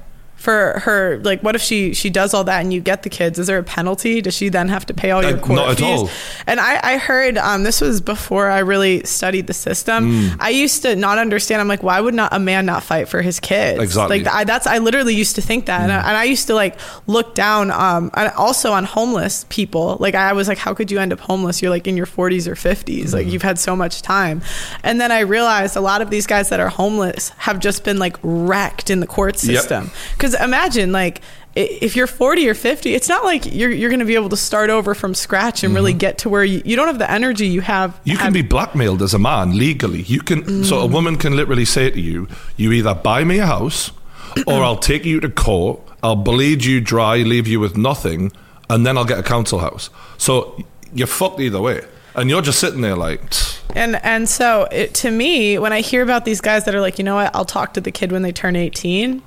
[0.45, 3.39] for her like what if she she does all that and you get the kids?
[3.39, 4.21] Is there a penalty?
[4.21, 6.01] Does she then have to pay all your Uh, court not at fees?
[6.01, 6.11] all.
[6.47, 10.01] and i i heard um this was before i really studied the system.
[10.13, 10.37] Mm.
[10.41, 11.61] i used to not understand.
[11.63, 13.81] I'm like why would not a man not fight for his kids?
[13.83, 14.23] Exactly.
[14.23, 15.81] like I, that's i literally used to think that.
[15.81, 16.77] And, I, and i used to like
[17.07, 19.97] look down um and also on homeless people.
[19.99, 21.63] Like i was like how could you end up homeless?
[21.63, 24.43] You're like in your 40s or 50s like you've had so much time.
[24.83, 27.99] And then i realized a lot of these guys that are homeless have just been
[27.99, 29.91] like wrecked in the court system.
[30.17, 31.21] Because imagine like
[31.57, 34.37] if you're 40 or 50 it's not like you're, you're going to be able to
[34.37, 37.47] start over from scratch and really get to where you, you don't have the energy
[37.47, 38.11] you have Mm-hmm.
[38.11, 40.03] You can had- be blackmailed as a man legally.
[40.03, 43.47] You can so a woman can literally say to you, you either buy me a
[43.47, 43.93] house
[44.47, 48.33] or I'll take you to court, I'll bleed you dry, leave you with nothing,
[48.69, 49.91] and then I'll get a council house.
[50.19, 50.59] So
[50.93, 51.83] you're fucked either way.
[52.17, 55.81] And you're just sitting there like "Tch." And and so it, to me, when I
[55.81, 58.13] hear about these guys that are like, you know what, I'll talk to the kid
[58.13, 59.21] when they turn eighteen.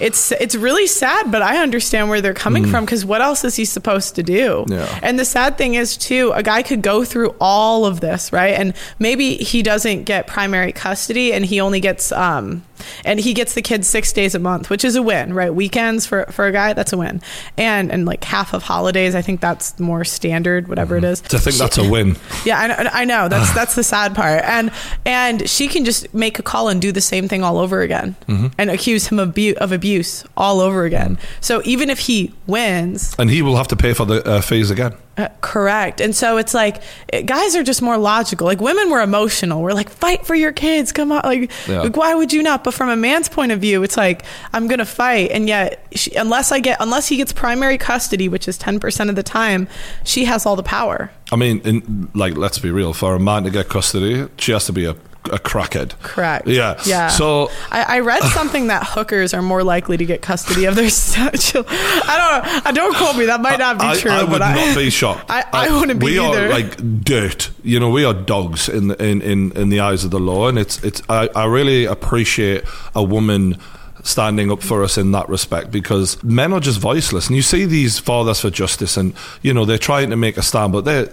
[0.00, 3.56] It's it's really sad, but I understand where they're coming from because what else is
[3.56, 4.64] he supposed to do?
[4.68, 4.98] Yeah.
[5.02, 8.54] And the sad thing is too, a guy could go through all of this, right?
[8.54, 12.64] And maybe he doesn't get primary custody, and he only gets um,
[13.04, 15.54] and he gets the kids six days a month, which is a win, right?
[15.54, 17.20] Weekends for for a guy, that's a win,
[17.58, 21.20] and and like half of holidays, I think that's more standard, whatever it is.
[21.22, 22.16] To think that's a win.
[22.46, 24.70] Yeah, I, know- I know that's that's the sad part, and
[25.04, 28.16] and she can just make a call and do the same thing all over again,
[28.28, 28.46] Mm-hmm.
[28.56, 29.89] and accuse him of, abu- of abuse
[30.36, 31.18] all over again.
[31.40, 34.70] So even if he wins, And he will have to pay for the uh, fees
[34.70, 34.94] again.
[35.18, 38.46] uh, correct, and so it's like it- guys are just more logical.
[38.46, 39.60] Like women were emotional.
[39.62, 41.82] We're like, fight for your kids, come on, like, Yeah.
[41.82, 42.64] like, why would you not?
[42.64, 44.22] But from a man's point of view, it's like
[44.54, 48.46] I'm gonna fight, and yet she, unless I get unless he gets primary custody, which
[48.48, 49.68] is ten percent of the time,
[50.04, 51.10] she has all the power.
[51.32, 52.92] I mean, in, like, let's be real.
[52.92, 55.98] For a man to get custody, she has to be a, a crackhead.
[56.02, 56.46] Correct.
[56.46, 56.80] Yeah.
[56.84, 57.08] Yeah.
[57.08, 60.90] So I, I read something that hookers are more likely to get custody of their
[60.90, 61.66] children.
[61.68, 62.66] I don't.
[62.66, 63.26] I uh, don't quote me.
[63.26, 64.10] That might not be I, true.
[64.10, 65.26] I would but I, not be shocked.
[65.30, 66.46] I, I wouldn't be we either.
[66.46, 67.50] are like dirt.
[67.62, 70.48] You know, we are dogs in the, in, in in the eyes of the law,
[70.48, 71.02] and it's it's.
[71.08, 73.58] I, I really appreciate a woman
[74.02, 77.64] standing up for us in that respect because men are just voiceless, and you see
[77.64, 81.08] these fathers for justice, and you know they're trying to make a stand, but they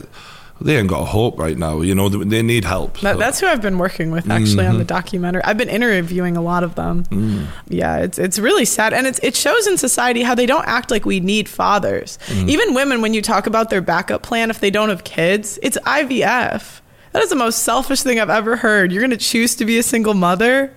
[0.61, 1.81] they ain't got a hope right now.
[1.81, 2.99] You know, they, they need help.
[3.01, 4.87] That, that's who I've been working with actually on the Mm-hmm.
[4.87, 5.43] documentary.
[5.43, 7.03] I've been interviewing a lot of them.
[7.05, 7.47] Mm.
[7.69, 10.91] Yeah, it's it's really sad, and it's it shows in society how they don't act
[10.91, 12.17] like we need fathers.
[12.27, 12.49] Mm.
[12.49, 15.77] Even women, when you talk about their backup plan, if they don't have kids, it's
[15.79, 16.81] IVF.
[17.13, 18.91] That is the most selfish thing I've ever heard.
[18.91, 20.73] You're going to choose to be a single mother.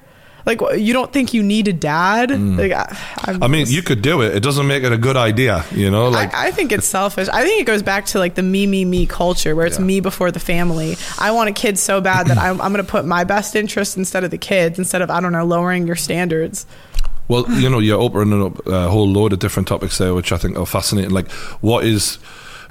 [0.46, 2.30] Like you don't think you need a dad?
[2.30, 2.96] Like I,
[3.30, 3.42] Mm.
[3.44, 4.34] I mean, just- you could do it.
[4.34, 5.64] It doesn't make it a good idea.
[5.72, 7.28] You know, like I, I think it's selfish.
[7.28, 9.84] I think it goes back to like the me, me, me culture where it's Yeah.
[9.84, 10.96] me before the family.
[11.18, 13.96] I want a kid so bad that I'm, I'm going to put my best interest
[13.96, 16.66] instead of the kids, instead of, I don't know, lowering your standards.
[17.28, 20.36] Well, you know, you're opening up a whole load of different topics there, which I
[20.36, 21.10] think are fascinating.
[21.12, 22.18] Like, what is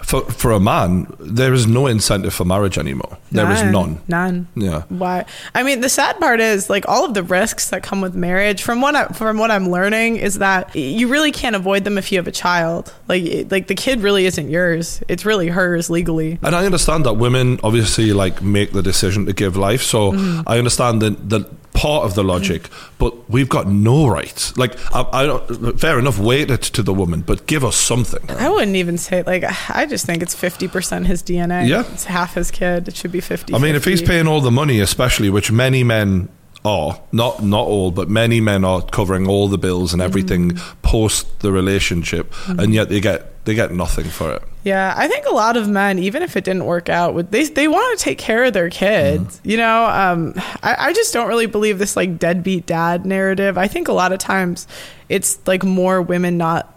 [0.03, 1.07] for for a man?
[1.19, 3.17] There is no incentive for marriage anymore.
[3.31, 4.01] There is none.
[4.07, 4.47] None.
[4.55, 4.83] Yeah.
[4.89, 5.25] Why?
[5.53, 8.63] I mean, the sad part is like all of the risks that come with marriage.
[8.63, 12.11] From what I, from what I'm learning is that you really can't avoid them if
[12.11, 12.93] you have a child.
[13.07, 15.01] Like like the kid really isn't yours.
[15.07, 16.39] It's really hers legally.
[16.41, 19.81] And I understand that women obviously like make the decision to give life.
[19.83, 20.41] So Mm-hmm.
[20.47, 21.39] I understand that the
[21.79, 24.57] part of the logic, but we've got no rights.
[24.57, 25.79] Like, I, I don't.
[25.79, 28.29] Fair enough, wait it to the woman, but give us something.
[28.29, 31.67] I wouldn't even say like I just think it's fifty percent his DNA.
[31.67, 31.83] Yeah.
[31.93, 32.87] it's half his kid.
[32.87, 33.53] It should be fifty.
[33.53, 36.29] I mean, if he's paying all the money, especially which many men
[36.69, 40.81] are not not all, but many men are covering all the bills and everything mm.
[40.81, 42.61] post the relationship, mm.
[42.61, 44.43] and yet they get they get nothing for it.
[44.63, 47.45] yeah, I think a lot of men, even if it didn't work out, would they
[47.45, 49.39] they want to take care of their kids.
[49.39, 49.49] Mm.
[49.51, 53.57] You know, um, I, I just don't really believe this like deadbeat dad narrative.
[53.57, 54.67] I think a lot of times
[55.09, 56.75] it's like more women not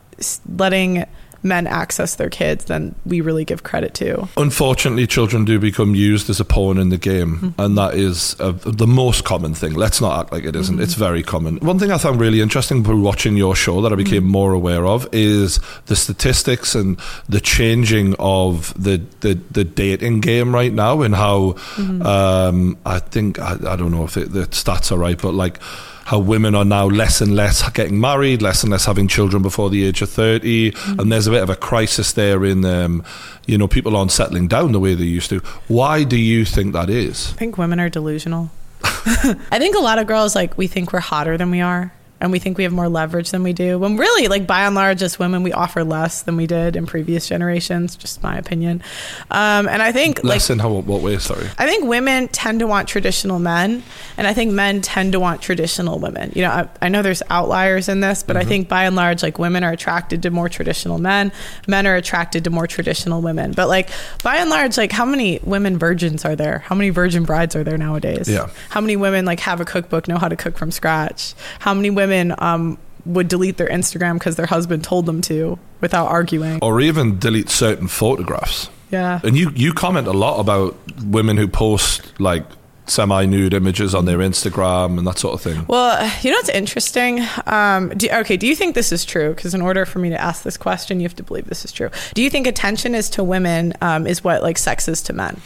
[0.48, 1.06] letting
[1.42, 4.28] men access their kids than we really give credit to.
[4.36, 8.52] Unfortunately, children do become used as a pawn in the game, and that is uh,
[8.52, 9.74] the most common thing.
[9.74, 10.80] Let's not act like it isn't.
[10.80, 11.58] It's very common.
[11.58, 14.86] One thing I found really interesting by watching your show that I became more aware
[14.86, 21.02] of is the statistics and the changing of the the, the dating game right now,
[21.02, 25.20] and how um, I think I, I don't know if it, the stats are right,
[25.20, 25.58] but like
[26.04, 29.70] how women are now less and less getting married, less and less having children before
[29.70, 30.72] the age of 30.
[30.98, 33.04] And there's a bit of a crisis there in, um,
[33.46, 35.38] you know, people aren't settling down the way they used to.
[35.68, 37.32] Why do you think that is?
[37.32, 38.50] I think women are delusional.
[38.84, 42.30] I think a lot of girls like we think we're hotter than we are and
[42.30, 43.80] we think we have more leverage than we do.
[43.80, 46.86] When really like by and large as women we offer less than we did in
[46.86, 48.80] previous generations, just my opinion.
[49.32, 51.48] Um, and I think like Less in how, what way, sorry?
[51.58, 53.82] I think women tend to want traditional men,
[54.16, 56.30] and I think men tend to want traditional women.
[56.36, 59.24] You know, I, I know there's outliers in this, but I think by and large,
[59.24, 61.32] like women are attracted to more traditional men,
[61.66, 63.50] men are attracted to more traditional women.
[63.50, 63.90] But like
[64.22, 66.60] by and large, like how many women virgins are there?
[66.60, 68.28] How many virgin brides are there nowadays?
[68.28, 68.48] Yeah.
[68.68, 71.34] How many women like have a cookbook, know how to cook from scratch?
[71.58, 76.06] How many women um, would delete their Instagram because their husband told them to without
[76.06, 76.58] arguing?
[76.62, 78.70] Or even delete certain photographs.
[78.90, 79.20] Yeah.
[79.24, 82.44] And you, you comment a lot about women who post like
[82.86, 85.64] semi nude images on their Instagram and that sort of thing.
[85.68, 87.20] Well, you know what's interesting?
[87.46, 89.34] Um, do, okay, do you think this is true?
[89.34, 91.72] Because in order for me to ask this question, you have to believe this is
[91.72, 91.90] true.
[92.14, 95.40] Do you think attention is to women um, is what like sex is to men?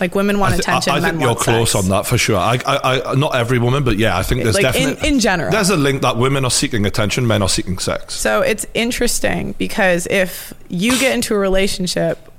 [0.00, 0.92] Like women want I, thi- attention.
[0.92, 1.84] I, I men think you're want close sex.
[1.84, 2.36] on that for sure.
[2.38, 5.20] I, I, I, not every woman, but yeah, I think there's Like, in- definitely in
[5.20, 5.50] general.
[5.50, 8.14] There's a link that women are seeking attention, men are seeking sex.
[8.14, 12.30] So it's interesting because if you get into a relationship,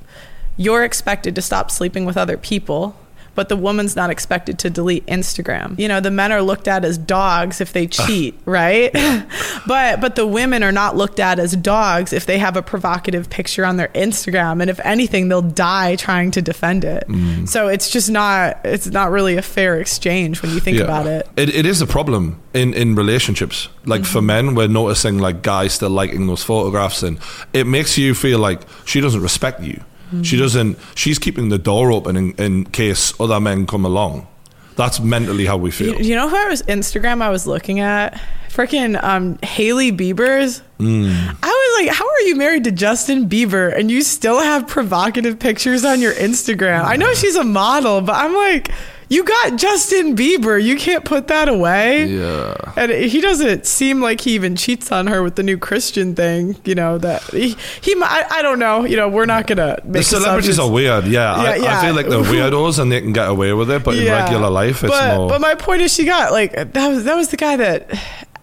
[0.57, 2.95] you're expected to stop sleeping with other people,
[3.35, 5.77] but the woman's not expected to delete Instagram.
[5.79, 8.91] You know, the men are looked at as dogs if they cheat, right?
[9.67, 13.29] but but the women are not looked at as dogs if they have a provocative
[13.29, 17.05] picture on their Instagram and if anything they'll die trying to defend it.
[17.07, 17.47] Mm.
[17.47, 20.83] So it's just not it's not really a fair exchange when you think Yeah.
[20.85, 21.27] about it.
[21.35, 23.69] It, it is a problem in, in relationships.
[23.85, 24.11] Like Mm-hmm.
[24.13, 27.19] for men, we're noticing like guys still liking those photographs, and
[27.53, 29.81] it makes you feel like she doesn't respect you.
[30.23, 30.77] She doesn't.
[30.95, 34.27] She's keeping the door open in, in case other men come along.
[34.75, 35.95] That's mentally how we feel.
[35.99, 38.19] You, you know who I was Instagram I was looking at?
[38.47, 40.61] Freaking um, Hailey Bieber's.
[40.79, 41.37] Mm.
[41.43, 45.37] I was like, how are you married to Justin Bieber and you still have provocative
[45.37, 46.85] pictures on your Instagram?
[46.85, 48.71] I know she's a model, but I'm like,
[49.09, 50.61] you got Justin Bieber.
[50.63, 52.05] You can't put that away.
[52.05, 52.55] Yeah.
[52.75, 56.55] And he doesn't seem like he even cheats on her with the new Christian thing.
[56.63, 58.85] You know that he, he I, I don't know.
[58.85, 60.59] You know, we're not gonna make The celebrities assumptions.
[60.59, 61.05] are weird.
[61.07, 61.79] Yeah, I, Yeah, yeah.
[61.79, 64.23] I feel like they're weirdos and they can get away with it, but in Yeah.
[64.23, 65.29] regular life, it's but, more.
[65.29, 67.89] But my point is, she got like that was that was the guy that.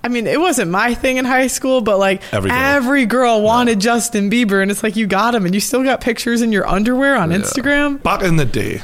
[0.05, 3.39] I mean, it wasn't my thing in high school, but like Every every girl.
[3.39, 6.43] girl, wanted Justin Bieber, and it's like you got him, and you still got pictures
[6.43, 8.01] in your underwear on Instagram.
[8.05, 8.83] Back in the day,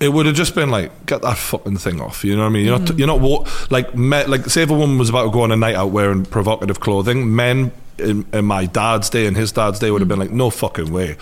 [0.00, 2.24] it would have just been like, get that fucking thing off.
[2.24, 2.66] You know what I mean?
[2.66, 2.98] You're not, mm.
[2.98, 5.56] you're not like, me, like, say if a woman was about to go on a
[5.56, 9.90] night out wearing provocative clothing, men in, in my dad's day and his dad's day
[9.90, 10.10] would have mm.
[10.10, 11.16] been like, no fucking way.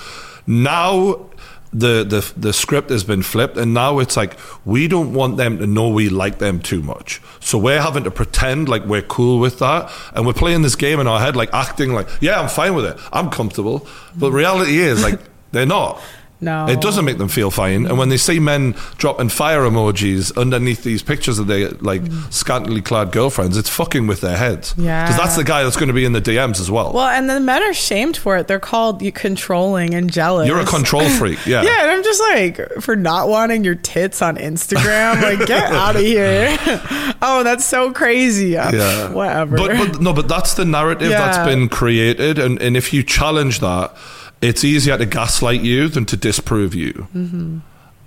[0.46, 1.26] Now,
[1.72, 5.58] the, the the script has been flipped, and now it's like we don't want them
[5.58, 7.20] to know we like them too much.
[7.40, 11.00] So we're having to pretend like we're cool with that, and we're playing this game
[11.00, 13.86] in our head, like acting like, yeah, I'm fine with it, I'm comfortable.
[14.16, 14.34] But mm.
[14.34, 15.20] reality is like
[15.52, 16.00] they're not.
[16.40, 16.66] No.
[16.68, 17.86] It doesn't make them feel fine.
[17.86, 22.32] And when they see men dropping fire emojis underneath these pictures of their like mm.
[22.32, 24.74] scantily clad girlfriends, it's fucking with their heads.
[24.76, 25.04] Yeah.
[25.04, 26.92] Because that's the guy that's going to be in the DMs as well.
[26.92, 28.48] Well, and the men are shamed for it.
[28.48, 30.46] They're called controlling and jealous.
[30.48, 31.44] You're a control freak.
[31.46, 31.62] Yeah.
[31.62, 35.96] Yeah, and I'm just like, for not wanting your tits on Instagram, like, get out
[35.96, 36.56] of here.
[37.22, 38.50] oh, that's so crazy.
[38.50, 39.12] Yeah.
[39.12, 39.56] Whatever.
[39.56, 41.18] But, but no, but that's the narrative Yeah.
[41.18, 43.96] that's been created, and, and if you challenge that,
[44.40, 47.08] it's easier to gaslight you than to disprove you.
[47.14, 47.58] Mm-hmm.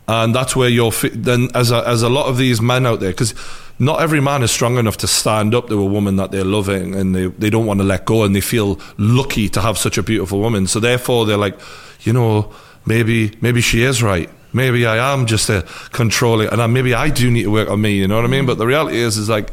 [0.07, 3.11] And that's where you're then as a, as a lot of these men out there,
[3.11, 3.35] because
[3.77, 6.95] not every man is strong enough to stand up to a woman that they're loving
[6.95, 9.99] and they, they don't want to let go and they feel lucky to have such
[9.99, 10.65] a beautiful woman.
[10.65, 11.59] So therefore they're like,
[12.01, 12.51] you know,
[12.85, 14.29] maybe maybe she is right.
[14.51, 17.79] Maybe I am just a controlling and I, maybe I do need to work on
[17.79, 18.47] me, you know what I mean?
[18.47, 19.51] But the reality is is like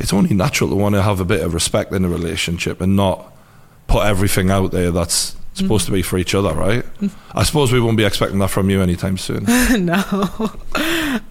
[0.00, 2.96] it's only natural to want to have a bit of respect in a relationship and
[2.96, 3.32] not
[3.86, 6.84] put everything out there that's supposed to be for each other, right?
[7.34, 9.44] I suppose we won't be expecting that from you anytime soon.
[9.84, 10.02] no.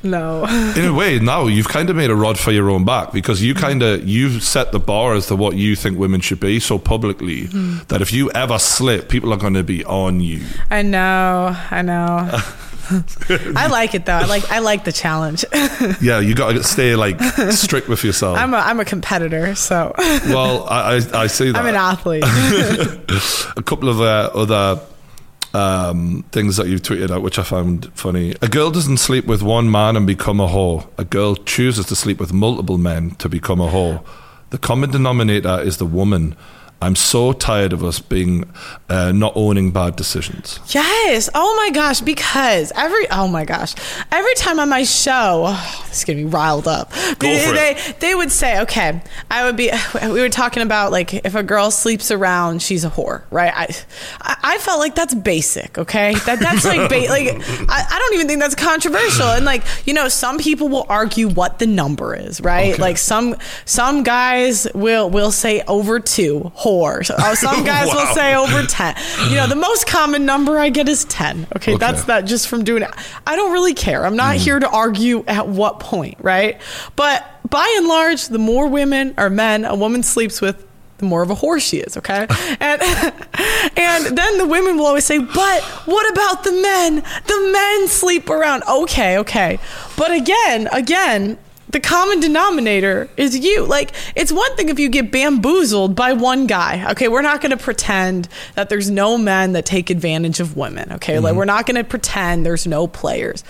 [0.03, 0.45] no.
[0.75, 3.41] In a way, now you've kind of made a rod for your own back because
[3.41, 6.59] you kind of you've set the bar as to what you think women should be
[6.59, 7.79] so publicly hmm.
[7.87, 10.43] that if you ever slip, people are going to be on you.
[10.69, 11.55] I know.
[11.69, 12.41] I know.
[13.55, 14.13] I like it though.
[14.13, 15.45] I like I like the challenge.
[16.01, 17.19] Yeah, you got to stay like
[17.51, 18.37] strict with yourself.
[18.37, 21.59] I'm a I'm a competitor, so well, I, I I see that.
[21.59, 22.23] I'm an athlete.
[22.23, 24.81] a couple of uh, other
[25.53, 28.35] um, things that you've tweeted out, which I found funny.
[28.41, 30.87] A girl doesn't sleep with one man and become a whore.
[30.97, 34.03] A girl chooses to sleep with multiple men to become a whore.
[34.51, 36.35] The common denominator is the woman.
[36.81, 38.51] I'm so tired of us being
[38.89, 40.59] uh, not owning bad decisions.
[40.69, 41.29] Yes.
[41.35, 42.01] Oh my gosh.
[42.01, 43.75] Because every oh my gosh,
[44.11, 46.91] every time on my show, oh, this is getting me riled up.
[47.19, 49.69] They, they, they would say, okay, I would be.
[50.01, 53.53] We were talking about like if a girl sleeps around, she's a whore, right?
[53.55, 53.67] I
[54.19, 55.77] I, I felt like that's basic.
[55.77, 57.27] Okay, that that's like ba- like
[57.69, 59.27] I, I don't even think that's controversial.
[59.27, 62.73] And like you know, some people will argue what the number is, right?
[62.73, 62.81] Okay.
[62.81, 66.70] Like some some guys will will say over two whore.
[67.03, 68.95] So, uh, some guys will say over 10.
[69.29, 71.47] You know, the most common number I get is 10.
[71.55, 71.77] Okay, Okay.
[71.77, 72.91] that's that just from doing it.
[73.27, 74.05] I don't really care.
[74.05, 76.59] I'm not here to argue at what point, right?
[76.95, 80.65] But by and large, the more women or men a woman sleeps with,
[80.99, 82.27] the more of a whore she is, okay?
[82.59, 82.81] And
[83.77, 86.95] and then the women will always say, "But what about the men?
[87.25, 89.59] The men sleep around." Okay, okay.
[89.97, 91.37] But again, again,
[91.71, 93.65] the common denominator is you.
[93.65, 96.89] Like, it's one thing if you get bamboozled by one guy.
[96.91, 100.91] Okay, we're not going to pretend that there's no men that take advantage of women.
[100.93, 101.37] Okay, like mm-hmm.
[101.37, 103.43] we're not going to pretend there's no players.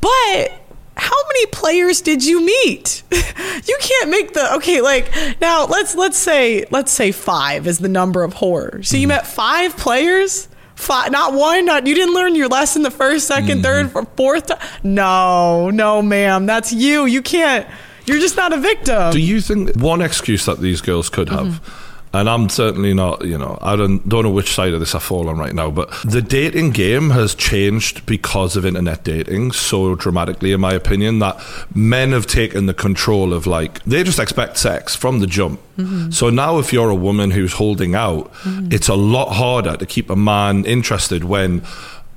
[0.00, 0.52] But
[0.96, 3.02] how many players did you meet?
[3.12, 4.80] you can't make the okay.
[4.80, 8.82] Like now, let's let's say let's say five is the number of horror.
[8.82, 9.08] So you mm-hmm.
[9.08, 10.48] met five players.
[10.74, 13.60] Five, not one, not you didn't learn your lesson the first, 2nd mm-hmm.
[13.62, 14.50] third, fourth.
[14.84, 17.06] No, no, ma'am, that's you.
[17.06, 17.66] You can't.
[18.06, 19.12] You're just not a victim.
[19.12, 21.81] Do you think one excuse that these girls could have, mm-hmm.
[22.14, 23.24] And I'm certainly not.
[23.24, 25.70] You know, I don't don't know which side of this I fall on right now.
[25.70, 31.20] But the dating game has changed because of internet dating so dramatically, in my opinion,
[31.20, 31.42] that
[31.74, 35.60] men have taken the control of like they just expect sex from the jump.
[35.76, 36.10] Mm-hmm.
[36.10, 38.68] So now, if you're a woman who's holding out, mm-hmm.
[38.70, 41.62] it's a lot harder to keep a man interested when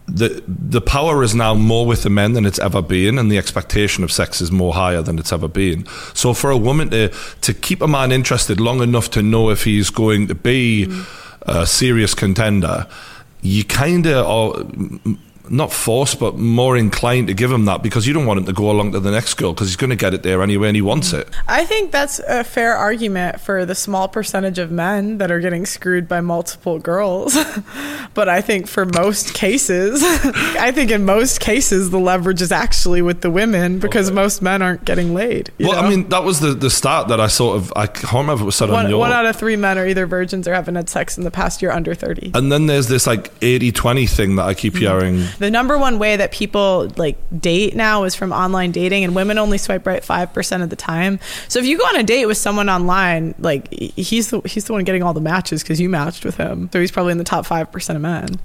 [0.08, 3.38] the the power is now more with the men than it's ever been, and the
[3.38, 5.86] expectation of sex is more higher than it's ever been.
[6.13, 7.10] So for a woman to
[7.41, 10.88] to keep a man interested long enough to know if he's going to be
[11.44, 12.88] a serious contender,
[13.41, 15.18] you kind of are mm,
[15.49, 18.53] not forced, but more inclined to give him that because you don't want him to
[18.53, 20.75] go along to the next girl because he's going to get it there anyway and
[20.75, 21.27] he wants it.
[21.48, 25.65] I think that's a fair argument for the small percentage of men that are getting
[25.65, 27.37] screwed by multiple girls.
[28.13, 33.02] but I think for most cases, I think in most cases, the leverage is actually
[33.02, 35.52] with the women because most men aren't getting laid.
[35.60, 38.43] Well, I mean, that was the, the start that I sort of I can't remember
[38.43, 39.00] it was said on one, your.
[39.00, 41.62] one out of three men are either virgins or haven't had sex in the past
[41.62, 42.31] year under 30.
[42.33, 44.81] and then there's this like 80-20 thing that I keep mm-hmm.
[44.81, 45.25] hearing.
[45.38, 49.38] The number one way that people like date now is from online dating, and women
[49.38, 51.19] only swipe right five percent of the time.
[51.48, 54.73] So if you go on a date with someone online, like he's the he's the
[54.73, 56.69] one getting all the matches because you matched with him.
[56.71, 58.40] So he's probably in the top five percent of men.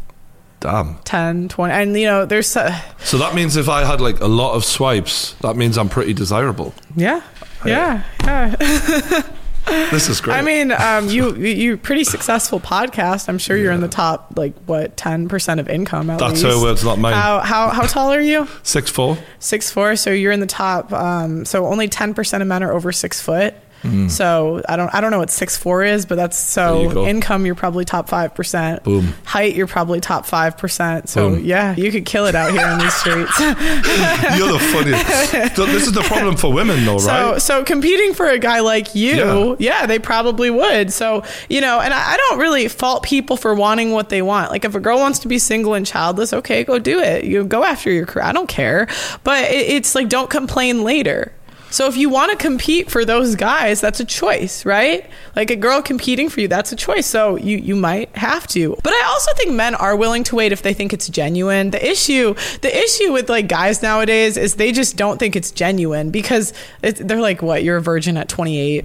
[0.61, 0.99] Damn.
[1.05, 1.72] 10, 20.
[1.72, 4.62] and you know, there's uh, So that means if I had like a lot of
[4.62, 6.74] swipes, that means I'm pretty desirable.
[6.95, 7.22] yeah,
[7.64, 9.22] yeah, yeah.
[9.66, 10.34] This is great.
[10.36, 13.28] I mean, um, you you pretty successful podcast.
[13.28, 16.56] I'm sure you're in the top like what ten percent of income at That's least.
[16.56, 17.14] her words, not mine.
[17.14, 18.48] How how how tall are you?
[18.62, 19.18] Six four.
[19.38, 20.92] Six four, so you're in the top.
[20.92, 23.54] Um, so only ten percent of men are over six foot.
[23.83, 24.11] Mm.
[24.11, 27.07] So I don't I don't know what six four is, but that's There you so
[27.07, 28.85] income you're probably top five percent.
[28.85, 29.14] Boom.
[29.24, 31.09] Height you're probably top five percent.
[31.09, 31.45] So Boom.
[31.45, 33.41] yeah, you could kill it out here in these streets.
[33.41, 35.57] You're the funniest.
[35.57, 37.43] So this is the problem for women, though, So right?
[37.43, 39.57] so competing for a guy like you, Yeah.
[39.59, 40.93] yeah, they probably would.
[40.93, 44.51] So you know, and I, I don't really fault people for wanting what they want.
[44.51, 47.24] Like if a girl wants to be single and childless, okay, go do it.
[47.24, 48.24] You go after your career.
[48.26, 48.89] I don't care.
[49.24, 51.33] But it, it's like don't complain later.
[51.71, 55.09] So if you want to compete for those guys, that's a choice, right?
[55.37, 57.07] Like a girl competing for you, that's a choice.
[57.07, 58.77] So you you might have to.
[58.83, 61.71] But I also think men are willing to wait if they think it's genuine.
[61.71, 66.11] The issue the issue with like guys nowadays is they just don't think it's genuine
[66.11, 66.53] because
[66.83, 67.62] it's, they're like, "What?
[67.62, 68.85] You're a virgin at 28."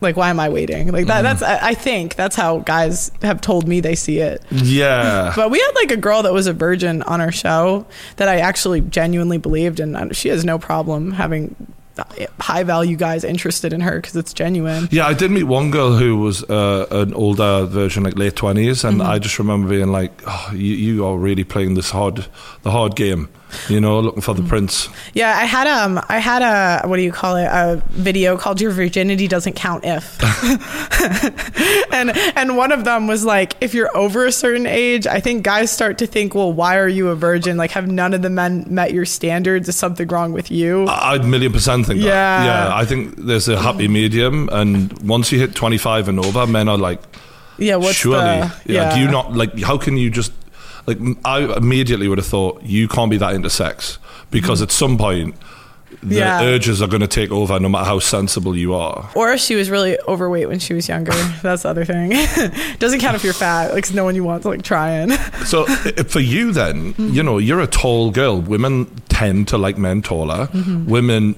[0.00, 0.92] Like, why am I waiting?
[0.92, 1.22] Like that.
[1.22, 4.42] That's I I think that's how guys have told me they see it.
[4.50, 5.32] yeah.
[5.36, 7.86] But we had like a girl that was a virgin on our show
[8.16, 11.54] that I actually genuinely believed, and she has no problem having
[12.38, 14.88] high value guys interested in her because it's genuine.
[14.90, 18.84] Yeah, I did meet one girl who was uh, an older version, like late twenties,
[18.84, 19.10] and Mm-hmm.
[19.10, 22.24] I just remember being like, oh, you, "You are really playing this hard,
[22.62, 23.28] the hard game."
[23.68, 24.48] You know, looking for the Mm-hmm.
[24.48, 24.88] prince.
[25.14, 27.44] Yeah, I had um, I had a what do you call it?
[27.44, 30.18] A video called "Your Virginity Doesn't Count If,"
[31.92, 35.42] and and one of them was like, if you're over a certain age, I think
[35.44, 37.56] guys start to think, well, why are you a virgin?
[37.56, 39.68] Like, have none of the men met your standards?
[39.68, 40.86] Is something wrong with you?
[40.86, 42.10] I I'd million percent think Yeah.
[42.10, 42.44] that.
[42.46, 46.68] Yeah, I think there's a happy medium, and once you hit 25 and over, men
[46.68, 47.00] are like,
[47.58, 49.58] yeah, what's surely, the yeah, Do you not like?
[49.60, 50.32] How can you just
[50.86, 50.98] like?
[51.24, 53.98] I immediately would have thought you can't be that into sex
[54.30, 55.34] because at some point
[56.02, 56.42] the Yeah.
[56.44, 59.10] urges are going to take over, no matter how sensible you are.
[59.16, 61.12] Or if she was really overweight when she was younger.
[61.42, 62.10] That's the other thing.
[62.78, 63.74] Doesn't count if you're fat.
[63.74, 65.10] Like, no one you want to like trying.
[65.44, 67.08] So for you, then, Mm-hmm.
[67.14, 68.40] you know, you're a tall girl.
[68.40, 70.46] Women tend to like men taller.
[70.46, 70.86] Mm-hmm.
[70.88, 71.34] Women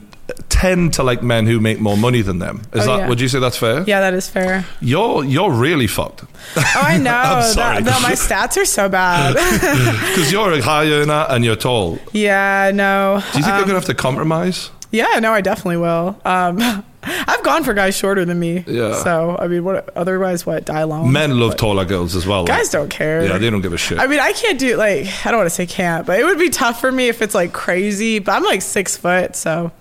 [0.48, 2.62] tend to like men who make more money than them.
[2.72, 2.98] Is Oh, that?
[3.00, 3.08] yeah.
[3.08, 3.82] Would you say that's fair?
[3.86, 4.64] yeah, that is fair.
[4.80, 6.22] You're you're really fucked
[6.56, 7.10] Oh, I know.
[7.12, 7.82] I'm sorry.
[7.82, 9.34] That, no, my stats are so bad.
[10.10, 11.98] because you're a high earner and you're tall.
[12.12, 13.20] Yeah, no.
[13.32, 14.70] Do you think you're gonna have to compromise?
[14.90, 16.20] Yeah, no, I definitely will.
[16.24, 18.62] Um, I've gone for guys shorter than me.
[18.66, 18.94] Yeah.
[19.02, 19.90] So I mean, what?
[19.96, 20.64] Otherwise, what?
[20.66, 21.10] Die alone.
[21.10, 22.44] Men love taller girls as well.
[22.44, 23.24] Guys don't care.
[23.26, 23.98] Yeah, they don't give a shit.
[23.98, 26.38] I mean, I can't do like I don't want to say can't, but it would
[26.38, 28.18] be tough for me if it's like crazy.
[28.20, 29.72] But I'm like six foot, so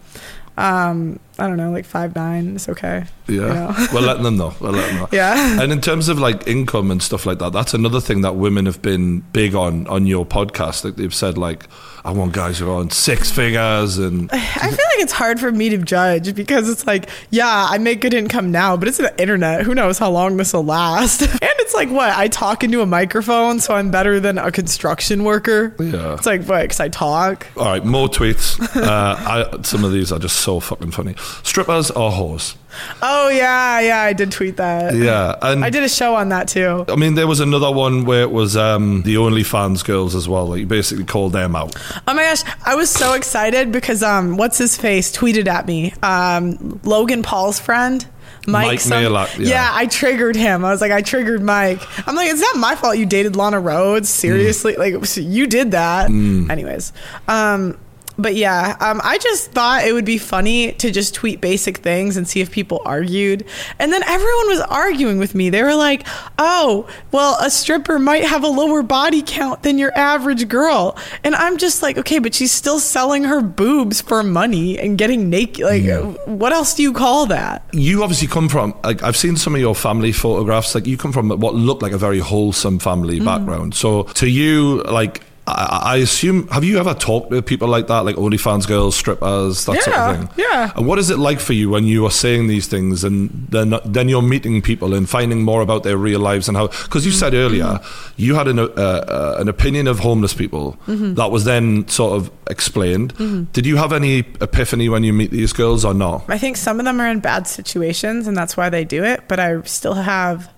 [0.62, 2.55] um, I don't know, like five nine.
[2.55, 3.05] It's okay.
[3.27, 3.87] yeah, you know?
[3.93, 4.53] we're letting them know.
[4.59, 5.09] We're letting them know.
[5.11, 5.59] Yeah.
[5.61, 8.67] And in terms of like income and stuff like that, that's another thing that women
[8.67, 10.85] have been big on on your podcast.
[10.85, 11.67] Like they've said, like,
[12.03, 15.51] I want guys who are on six figures and I feel like it's hard for
[15.51, 19.19] me to judge because it's like, yeah, I make good income now, but it's the
[19.19, 19.63] internet.
[19.63, 21.21] Who knows how long this will last?
[21.21, 22.15] and it's like, what?
[22.15, 25.75] I talk into a microphone, so I'm better than a construction worker.
[25.79, 26.13] Yeah.
[26.13, 26.61] It's like, what?
[26.63, 27.47] Because I talk.
[27.57, 28.59] All right, more tweets.
[28.81, 31.15] Uh, I, some of these are just so fucking funny.
[31.43, 32.55] Strippers or whores?
[33.01, 34.95] Oh yeah, yeah, I did tweet that.
[34.95, 36.86] Yeah, and I did a show on that too.
[36.88, 40.47] I mean, there was another one where it was um, the OnlyFans girls as well.
[40.47, 41.75] Like, you basically called them out.
[42.07, 45.93] Oh my gosh, I was so excited because um, what's his face tweeted at me.
[46.01, 48.07] Um, Logan Paul's friend,
[48.47, 49.47] Mike, Mike some- Majlak, yeah.
[49.49, 49.69] yeah.
[49.73, 50.63] I triggered him.
[50.63, 51.82] I was like, I triggered Mike.
[52.07, 54.05] I'm like, it's not my fault you dated Lana Rhoades.
[54.05, 56.09] Seriously, like you did that.
[56.09, 56.93] Anyways,
[57.27, 57.77] um,
[58.22, 62.17] but yeah, um, I just thought it would be funny to just tweet basic things
[62.17, 63.45] and see if people argued.
[63.80, 65.49] And then everyone was arguing with me.
[65.49, 66.05] They were like,
[66.38, 71.36] "Oh, well, a stripper might have a lower body count than your average girl." And
[71.36, 75.65] I'm just like, "Okay, but she's still selling her boobs for money and getting naked.
[75.65, 75.84] Like,
[76.28, 79.61] what else do you call that?" you obviously come from like I've seen some of
[79.61, 83.26] your family photographs like you come from what looked like a very wholesome family Mm-hmm.
[83.26, 87.87] background so to you like I, I assume have you ever talked to people like
[87.87, 90.71] that like OnlyFans girls strippers that sort of thing yeah.
[90.75, 93.73] and what is it like for you when you are saying these things and then
[93.85, 97.11] then you're meeting people and finding more about their real lives and how because you
[97.11, 98.13] said earlier Mm-hmm.
[98.21, 101.13] you had an, uh, uh, an opinion of homeless people Mm-hmm.
[101.15, 103.13] that was then sort of explained
[103.53, 106.79] did you have any epiphany when you meet these girls or not I think some
[106.79, 109.93] of them are in bad situations and that's why they do it, but I still
[109.93, 110.49] have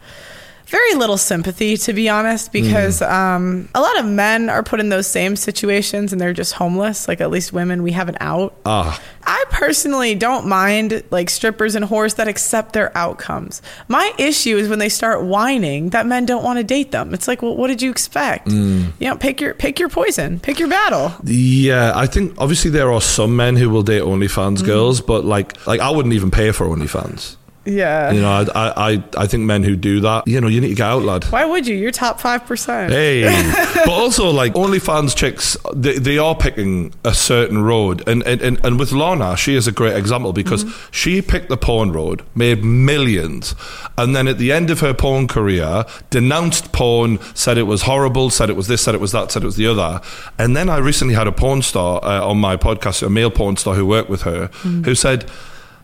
[0.66, 4.90] very little sympathy to be honest because um, a lot of men are put in
[4.90, 7.08] those same situations and they're just homeless.
[7.08, 8.56] Like at least women we have an out.
[8.66, 9.00] Ah.
[9.26, 13.62] I personally don't mind like strippers and whores that accept their outcomes.
[13.88, 17.14] My issue is when they start whining that men don't want to date them.
[17.14, 18.48] It's like well what did you expect?
[18.50, 21.14] You know pick your pick your poison pick your battle.
[21.24, 24.66] Yeah, I think obviously there are some men who will date OnlyFans Mm-hmm.
[24.66, 27.36] girls, but like like I wouldn't even pay for OnlyFans.
[27.66, 30.70] Yeah You know, I, I I think men who do that, you know, you need
[30.70, 31.24] to get out, lad.
[31.26, 33.24] why would you you're top 5% Hey,
[33.86, 38.60] but also like OnlyFans chicks, they, they are picking a certain road, and and, and
[38.66, 40.92] and with Lana, she is a great example because Mm-hmm.
[40.92, 43.56] she picked the porn road, made millions,
[43.98, 48.30] and then at the end of her porn career, denounced porn, said it was horrible,
[48.30, 50.02] said it was this, said it was that, said it was the other,
[50.38, 53.56] and then I recently had a porn star uh, on my podcast, a male porn
[53.58, 54.86] star who worked with her, Mm.
[54.86, 55.26] who said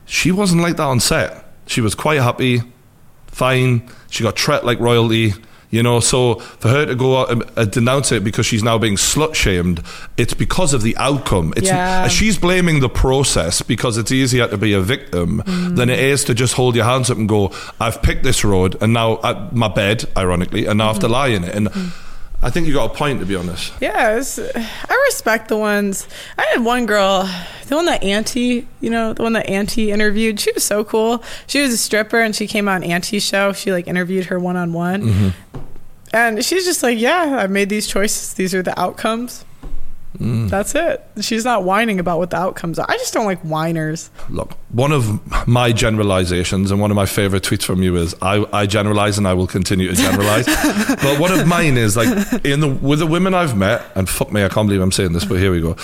[0.06, 1.46] she wasn't like that on set.
[1.70, 2.62] She was quite happy
[3.28, 3.88] fine.
[4.10, 5.34] She got treated like royalty.
[5.72, 8.80] You know, so for her to go out and uh, denounce it because she's now
[8.80, 9.84] being slut shamed,
[10.18, 11.54] it's because of the outcome.
[11.56, 12.08] It's Yeah.
[12.08, 16.34] she's blaming the process because it's easier to be a victim than it is to
[16.34, 19.68] just hold your hands up and go, "I've picked this road, and now uh, my
[19.68, 21.70] bed, ironically, and now I have to lie in it." And
[22.42, 23.74] I think you got a point, to be honest.
[23.82, 26.08] Yeah, it's, I respect the ones.
[26.38, 27.30] I had one girl,
[27.68, 30.40] the one that Auntie, you know, the one that Auntie interviewed.
[30.40, 31.22] She was so cool.
[31.48, 33.52] She was a stripper, and she came on Auntie's show.
[33.52, 35.34] She like interviewed her one on one,
[36.14, 38.34] and she's just like, "Yeah, I made these choices.
[38.34, 39.44] These are the outcomes."
[40.18, 41.06] That's it.
[41.22, 42.86] She's not whining about what the outcomes are.
[42.90, 44.10] I just don't like whiners.
[44.30, 48.46] Look, one of my generalizations and one of my favorite tweets from you is I,
[48.52, 50.46] I generalize and I will continue to generalize.
[51.02, 52.08] but one of mine is like
[52.44, 55.14] in the with the women I've met, and fuck me, I can't believe I'm saying
[55.14, 55.76] this, but here we go.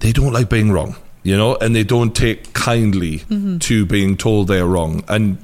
[0.00, 3.58] They don't like being wrong, you know, and they don't take kindly mm-hmm.
[3.58, 5.04] to being told they're wrong.
[5.08, 5.38] And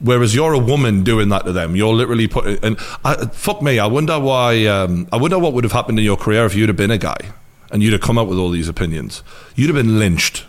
[0.00, 2.62] whereas you're a woman doing that to them, you're literally putting.
[2.64, 4.66] And I, fuck me, I wonder why.
[4.66, 6.98] Um, I wonder what would have happened in your career if you'd have been a
[6.98, 7.18] guy
[7.70, 9.22] and you'd have come out with all these opinions.
[9.54, 10.44] You'd have been lynched.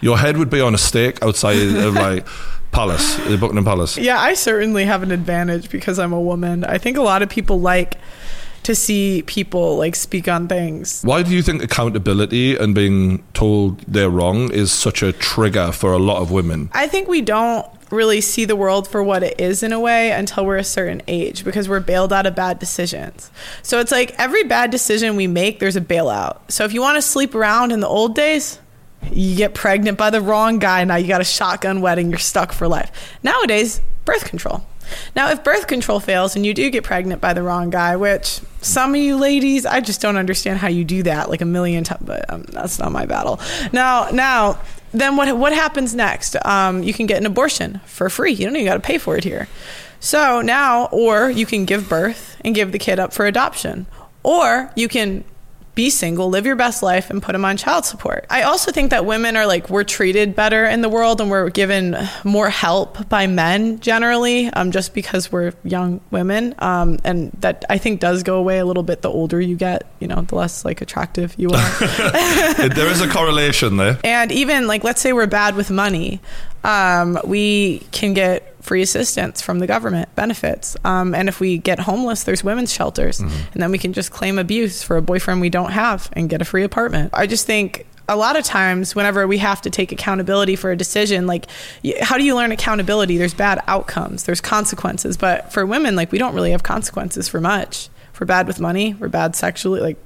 [0.00, 2.26] Your head would be on a stake outside of like
[2.72, 3.98] Palace, the Buckingham Palace.
[3.98, 6.64] Yeah, I certainly have an advantage because I'm a woman.
[6.64, 7.98] I think a lot of people like
[8.62, 11.02] to see people like speak on things.
[11.02, 15.92] Why do you think accountability and being told they're wrong is such a trigger for
[15.92, 16.70] a lot of women?
[16.72, 20.10] I think we don't really see the world for what it is in a way
[20.10, 23.30] until we're a certain age because we're bailed out of bad decisions.
[23.62, 26.50] So it's like every bad decision we make, there's a bailout.
[26.50, 28.58] So if you want to sleep around in the old days,
[29.10, 30.84] you get pregnant by the wrong guy.
[30.84, 32.90] Now you got a shotgun wedding, you're stuck for life.
[33.22, 34.64] Nowadays, birth control.
[35.14, 38.40] Now, if birth control fails and you do get pregnant by the wrong guy, which
[38.60, 41.84] some of you ladies, I just don't understand how you do that like a million
[41.84, 43.40] times, but um, that's not my battle.
[43.72, 44.60] Now, now,
[44.92, 46.36] then what what happens next?
[46.44, 48.32] Um, you can get an abortion for free.
[48.32, 49.48] You don't even got to pay for it here.
[50.00, 53.86] So now, or you can give birth and give the kid up for adoption,
[54.22, 55.24] or you can
[55.74, 58.26] be single, live your best life, and put them on child support.
[58.28, 61.48] I also think that women are like, we're treated better in the world and we're
[61.48, 66.54] given more help by men generally, um, just because we're young women.
[66.58, 69.86] Um, and that I think does go away a little bit the older you get,
[69.98, 71.70] you know, the less like attractive you are.
[72.68, 73.98] there is a correlation there.
[74.04, 76.20] And even like, let's say we're bad with money,
[76.64, 80.76] um, we can get free assistance from the government benefits.
[80.84, 84.38] Um, and if we get homeless, there's women's shelters, and then we can just claim
[84.38, 87.10] abuse for a boyfriend we don't have and get a free apartment.
[87.12, 87.86] I just think.
[88.08, 91.46] A lot of times, whenever we have to take accountability for a decision, like
[92.00, 93.16] how do you learn accountability?
[93.16, 95.16] There's bad outcomes, there's consequences.
[95.16, 97.88] But for women, like we don't really have consequences for much.
[98.18, 99.96] We're bad with money, we're bad sexually, like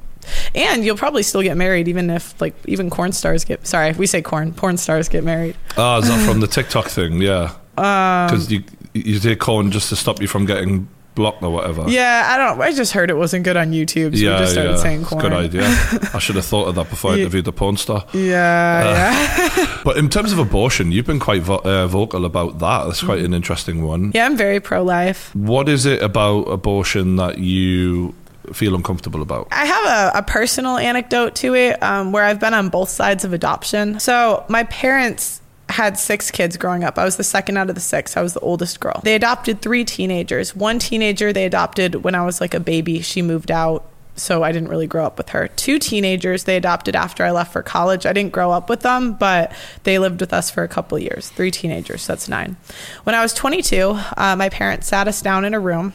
[0.55, 4.07] and you'll probably still get married even if like even corn stars get sorry we
[4.07, 7.23] say corn porn stars get married Ah, is that from the TikTok thing?
[7.23, 7.55] Yeah.
[7.79, 8.63] Um, Because you
[8.95, 11.85] you take corn just to stop you from getting blocked or whatever.
[11.89, 12.61] Yeah, I don't.
[12.61, 15.23] I just heard it wasn't good on YouTube, so we just started saying corn.
[15.23, 15.63] good idea.
[16.15, 18.05] I should have thought of that before I interviewed the porn star.
[18.13, 19.81] Yeah, yeah.
[19.85, 22.85] But in terms of abortion, you've been quite vo- uh, vocal about that.
[22.87, 24.13] That's quite an interesting one.
[24.15, 25.35] Yeah, I'm very pro-life.
[25.35, 28.15] What is it about abortion that you
[28.53, 29.49] feel uncomfortable about?
[29.53, 33.25] I have a, a personal anecdote to it um, where I've been on both sides
[33.25, 34.01] of adoption.
[34.01, 35.41] So my parents
[35.77, 36.99] had six kids growing up.
[36.99, 38.17] I was the second out of the six.
[38.17, 39.01] I was the oldest girl.
[39.05, 40.57] They adopted three teenagers.
[40.57, 43.01] One teenager they adopted when I was like a baby.
[43.01, 43.85] She moved out.
[44.19, 45.49] So I didn't really grow up with her.
[45.49, 48.07] Two teenagers they adopted after I left for college.
[48.07, 49.53] I didn't grow up with them, but
[49.83, 51.29] they lived with us for a couple years.
[51.29, 52.57] Three teenagers, so that's nine.
[53.05, 55.93] When I was 22, uh, my parents sat us down in a room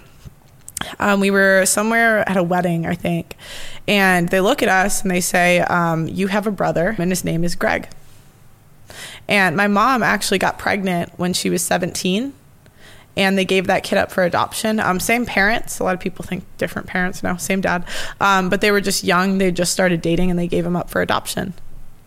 [1.00, 3.36] um, we were somewhere at a wedding, I think,
[3.88, 7.24] and they look at us and they say, um, "You have a brother, and his
[7.24, 7.88] name is Greg."
[9.28, 12.34] And my mom actually got pregnant when she was 17,
[13.18, 14.80] and they gave that kid up for adoption.
[14.80, 15.80] Um, same parents.
[15.80, 17.86] A lot of people think different parents now, same dad,
[18.20, 19.38] um, but they were just young.
[19.38, 21.54] They just started dating, and they gave him up for adoption.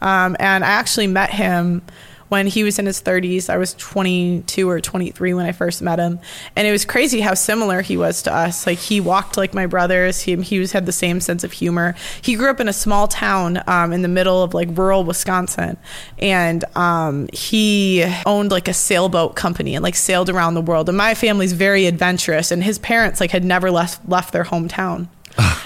[0.00, 1.82] Um, and I actually met him
[2.28, 3.48] when he was in his 30s.
[3.48, 6.18] I was 22 or 23 when I first met him,
[6.56, 8.66] and it was crazy how similar he was to us.
[8.66, 10.22] Like he walked like my brothers.
[10.22, 11.94] He he was had the same sense of humor.
[12.22, 15.76] He grew up in a small town um, in the middle of like rural Wisconsin,
[16.18, 20.88] and um, he owned like a sailboat company and like sailed around the world.
[20.88, 25.08] And my family's very adventurous, and his parents like had never left left their hometown.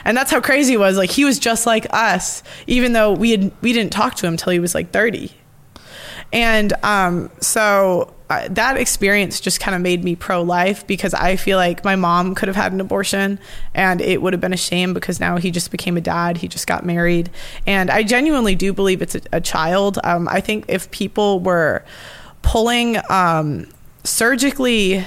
[0.04, 0.96] and that's how crazy it was.
[0.96, 4.34] Like he was just like us, even though we had we didn't talk to him
[4.34, 5.32] until he was like 30.
[6.32, 11.36] And um, so uh, that experience just kind of made me pro life because I
[11.36, 13.38] feel like my mom could have had an abortion
[13.72, 16.38] and it would have been a shame because now he just became a dad.
[16.38, 17.30] He just got married.
[17.66, 19.98] And I genuinely do believe it's a, a child.
[20.04, 21.84] Um, I think if people were
[22.42, 23.66] pulling um,
[24.04, 25.06] surgically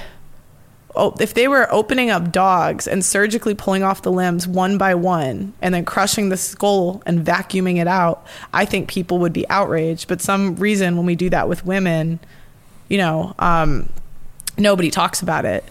[0.94, 4.94] oh, if they were opening up dogs and surgically pulling off the limbs one by
[4.94, 9.48] one and then crushing the skull and vacuuming it out, I think people would be
[9.48, 10.08] outraged.
[10.08, 12.20] But some reason when we do that with women,
[12.88, 13.88] you know, um,
[14.58, 15.64] nobody talks about it.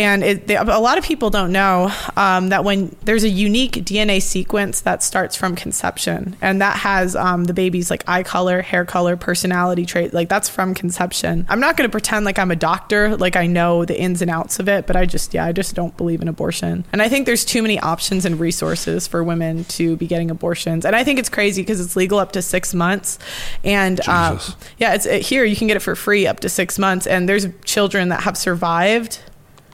[0.00, 3.72] And it, they, a lot of people don't know um, that when there's a unique
[3.72, 8.62] DNA sequence that starts from conception, and that has um, the baby's like eye color,
[8.62, 11.44] hair color, personality trait, like that's from conception.
[11.50, 14.30] I'm not going to pretend like I'm a doctor, like I know the ins and
[14.30, 16.86] outs of it, but I just, yeah, I just don't believe in abortion.
[16.92, 20.86] And I think there's too many options and resources for women to be getting abortions.
[20.86, 23.18] And I think it's crazy because it's legal up to six months.
[23.64, 24.40] And um,
[24.78, 27.06] yeah, it's it, here you can get it for free up to six months.
[27.06, 29.20] And there's children that have survived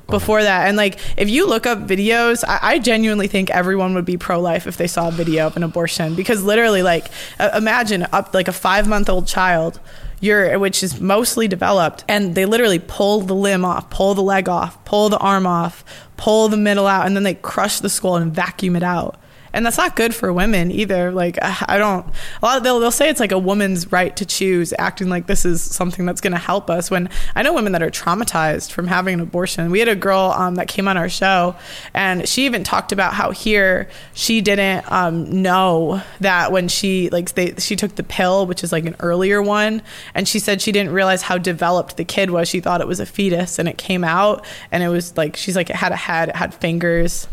[0.09, 0.68] before that.
[0.68, 4.40] And like, if you look up videos, I, I genuinely think everyone would be pro
[4.40, 7.07] life if they saw a video of an abortion because literally, like,
[7.38, 9.80] uh, imagine up like a five month old child.
[10.18, 14.48] You're, which is mostly developed, and they literally pull the limb off, pull the leg
[14.48, 15.84] off, pull the arm off,
[16.16, 19.20] pull the middle out, and then they crush the skull and vacuum it out
[19.57, 21.11] and that's not good for women either.
[21.11, 22.07] Like I don't.
[22.42, 25.26] A lot of, they'll they'll say it's like a woman's right to choose, acting like
[25.26, 26.90] this is something that's going to help us.
[26.90, 29.70] When I know women that are traumatized from having an abortion.
[29.70, 31.57] We had a girl um, that came on our show,
[31.94, 37.32] and she even talked about how here she didn't um, know that when she like
[37.32, 39.80] they she took the pill, which is like an earlier one,
[40.14, 42.46] and she said she didn't realize how developed the kid was.
[42.46, 45.57] She thought it was a fetus, and it came out, and it was like she's
[45.57, 47.26] like it had a head, it had fingers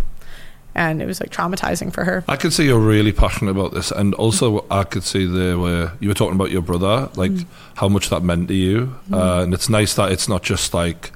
[0.75, 2.23] and it was like traumatizing for her.
[2.27, 5.93] I could see you're really passionate about this, and also I could see there where
[5.99, 7.45] you were talking about your brother, like Mm.
[7.75, 11.11] how much that meant to you, uh, and it's nice that it's not just like.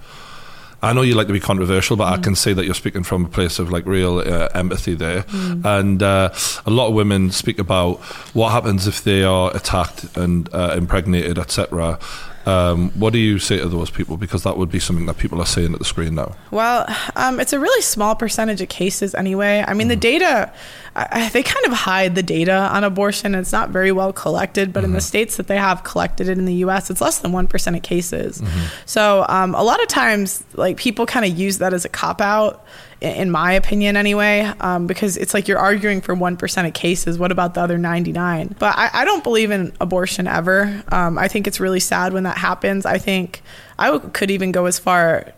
[0.79, 2.19] I know you like to be controversial, but Mm.
[2.19, 5.23] I can see that you're speaking from a place of like real uh, empathy there.
[5.23, 5.65] Mm.
[5.65, 6.29] And uh,
[6.67, 7.97] a lot of women speak about
[8.35, 11.97] what happens if they are attacked and uh, impregnated, etc.
[12.47, 14.15] Um, what do you say to those people?
[14.15, 16.33] Because that would be something that people are saying at the screen now.
[16.49, 16.85] Well,
[17.17, 19.65] um, it's a really small percentage of cases anyway.
[19.67, 20.53] I mean, the data,
[20.99, 23.35] I, they kind of hide the data on abortion.
[23.35, 26.45] It's not very well collected, but in the states that they have collected it in
[26.45, 28.41] the US, it's less than 1% of cases.
[28.87, 32.19] So um, a lot of times, like, people kind of use that as a cop
[32.19, 32.65] out.
[32.99, 37.19] In my opinion, anyway, um, because it's like you're arguing for 1% of cases.
[37.19, 38.55] What about the other 99?
[38.57, 40.83] But I, I don't believe in abortion ever.
[40.91, 42.87] Um, I think it's really sad when that happens.
[42.87, 43.43] I think
[43.77, 45.31] I w- could even go as far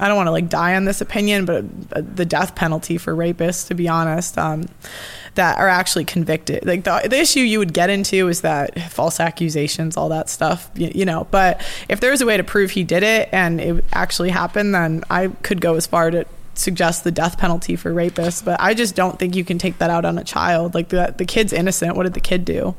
[0.00, 3.14] I don't want to like die on this opinion, but uh, the death penalty for
[3.14, 4.66] rapists, to be honest, um,
[5.34, 6.66] that are actually convicted.
[6.66, 10.70] Like the, the issue you would get into is that false accusations, all that stuff,
[10.74, 11.26] you, you know.
[11.30, 14.74] But if there was a way to prove he did it and it actually happened,
[14.74, 16.24] then I could go as far to
[16.54, 19.90] suggest the death penalty for rapists, but I just don't think you can take that
[19.90, 20.74] out on a child.
[20.74, 21.96] Like the the kid's innocent.
[21.96, 22.74] What did the kid do?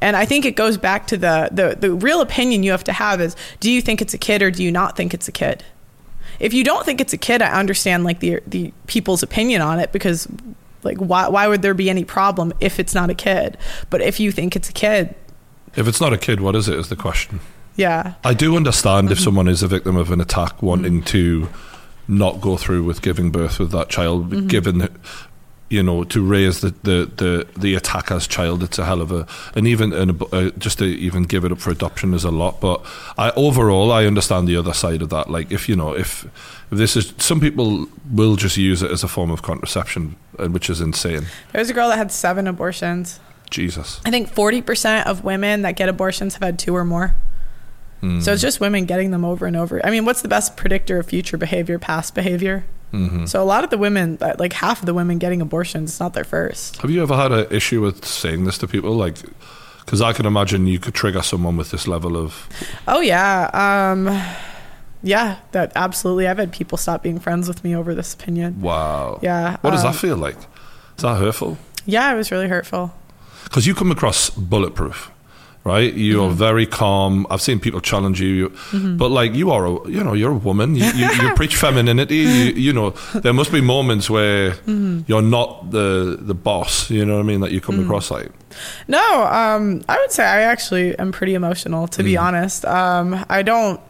[0.00, 2.92] And I think it goes back to the the the real opinion you have to
[2.92, 5.32] have is do you think it's a kid or do you not think it's a
[5.32, 5.64] kid?
[6.40, 9.78] If you don't think it's a kid, I understand like the the people's opinion on
[9.78, 10.28] it because
[10.82, 13.56] like why why would there be any problem if it's not a kid?
[13.90, 15.14] But if you think it's a kid,
[15.76, 16.78] If it's not a kid, what is it?
[16.78, 17.40] Is the question.
[17.76, 18.14] yeah.
[18.24, 19.12] I do understand Mm-hmm.
[19.12, 21.48] if someone is a victim of an attack wanting to
[22.08, 24.46] not go through with giving birth with that child, Mm-hmm.
[24.46, 24.92] given that,
[25.68, 29.26] you know, to raise the, the, the, the attacker's child, it's a hell of a,
[29.54, 32.60] and even and uh, just to even give it up for adoption is a lot.
[32.60, 32.84] But
[33.18, 35.28] I overall, I understand the other side of that.
[35.28, 36.24] Like, if you know, if,
[36.70, 40.46] if this is, some people will just use it as a form of contraception, uh,
[40.46, 41.26] which is insane.
[41.52, 43.18] There was a girl that had seven abortions.
[43.50, 44.00] Jesus.
[44.04, 47.14] I think 40% of women that get abortions have had two or more.
[48.00, 48.20] Hmm.
[48.20, 49.84] So it's just women getting them over and over.
[49.84, 51.78] I mean, what's the best predictor of future behavior?
[51.78, 52.66] Past behavior.
[52.92, 53.26] Mm-hmm.
[53.26, 56.00] So a lot of the women, uh, like half of the women getting abortions, it's
[56.00, 56.78] not their first.
[56.78, 58.92] Have you ever had an issue with saying this to people?
[58.92, 59.16] Like,
[59.84, 62.48] because I can imagine you could trigger someone with this level of.
[62.88, 64.06] Oh yeah, um,
[65.02, 66.26] yeah, that absolutely.
[66.26, 68.60] I've had people stop being friends with me over this opinion.
[68.60, 69.20] Wow.
[69.22, 70.36] Yeah, What does um, that feel like?
[70.96, 71.58] Is that hurtful?
[71.84, 72.92] Yeah, it was really hurtful.
[73.44, 75.10] Because you come across bulletproof,
[75.66, 75.92] right?
[75.94, 76.30] You Mm-hmm.
[76.32, 77.26] are very calm.
[77.30, 78.50] I've seen people challenge you,
[78.98, 80.76] but like you are, a, you know, you're a woman.
[80.76, 82.16] You, you, you preach femininity.
[82.16, 82.90] You, you know,
[83.24, 85.00] there must be moments where Mm-hmm.
[85.08, 86.90] you're not the the boss.
[86.90, 87.40] You know what I mean?
[87.40, 87.64] That you Mm.
[87.66, 88.30] come across like.
[88.88, 89.06] No,
[89.40, 92.04] um, I would say I actually am pretty emotional, to Mm.
[92.04, 92.64] be honest.
[92.64, 93.80] Um, I don't.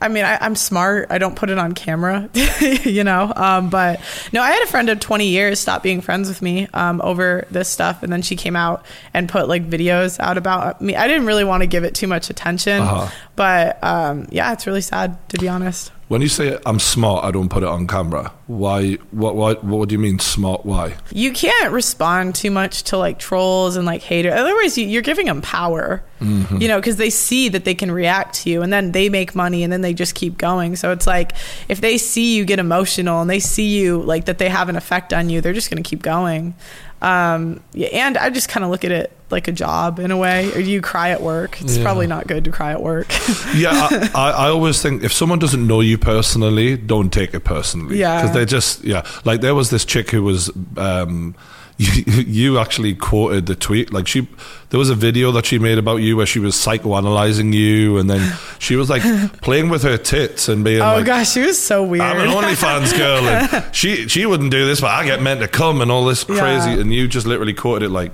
[0.00, 1.06] I mean, I, I'm smart.
[1.10, 2.28] I don't put it on camera,
[2.84, 3.32] you know.
[3.34, 4.00] Um, but
[4.32, 7.46] no, I had a friend of 20 years stop being friends with me um, over
[7.50, 10.94] this stuff, and then she came out and put like videos out about me.
[10.96, 13.10] I didn't really want to give it too much attention, Uh-huh.
[13.36, 15.92] but um, yeah, it's really sad to be honest.
[16.08, 18.32] When you say I'm smart, I don't put it on camera.
[18.46, 18.92] Why?
[19.10, 19.34] What?
[19.34, 19.64] What?
[19.64, 20.64] What do you mean smart?
[20.64, 20.94] Why?
[21.10, 24.34] you can't respond too much to like trolls and like haters.
[24.34, 26.58] Otherwise, you, you're giving them power, mm-hmm.
[26.58, 29.34] you know, because they see that they can react to you and then they make
[29.34, 30.76] money and then they just keep going.
[30.76, 31.32] So it's like
[31.68, 34.76] if they see you get emotional and they see you like that they have an
[34.76, 36.54] effect on you, they're just going to keep going.
[37.02, 40.16] Um, yeah, and I just kind of look at it like a job in a
[40.16, 40.52] way.
[40.54, 41.60] Or you cry at work.
[41.60, 41.82] It's Yeah.
[41.84, 43.08] probably not good to cry at work.
[43.54, 47.40] yeah, I, I, I always think if someone doesn't know you personally, don't take it
[47.40, 47.98] personally.
[47.98, 48.20] Yeah.
[48.22, 49.04] because they just yeah.
[49.24, 50.50] Like there was this chick who was.
[50.76, 51.34] Um,
[51.78, 54.26] you, you actually quoted the tweet like she
[54.70, 58.08] there was a video that she made about you where she was psychoanalyzing you and
[58.10, 59.02] then she was like
[59.42, 62.02] playing with her tits and being oh like gosh, she was so weird.
[62.02, 65.48] I'm an OnlyFans girl, and she she wouldn't do this, but I get meant to
[65.48, 66.80] come and all this crazy, Yeah.
[66.80, 68.12] and you just literally quoted it like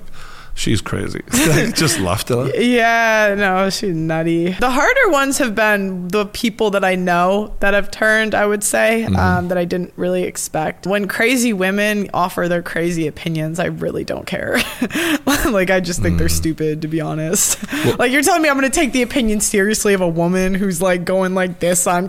[0.54, 1.20] she's crazy.
[1.74, 2.60] just laughed at her.
[2.60, 4.50] Yeah, no, she's nutty.
[4.52, 8.62] The harder ones have been the people that I know that have turned, I would
[8.62, 9.16] say, Mm-hmm.
[9.16, 10.86] um, that I didn't really expect.
[10.86, 14.56] When crazy women offer their crazy opinions, I really don't care.
[15.50, 16.30] like, I just think they're Mm.
[16.30, 17.58] stupid, to be honest.
[17.98, 20.80] like, you're telling me I'm going to take the opinion seriously of a woman who's
[20.82, 22.08] like going like this on.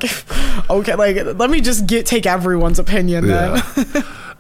[0.70, 3.62] okay, like, let me just get take everyone's opinion then.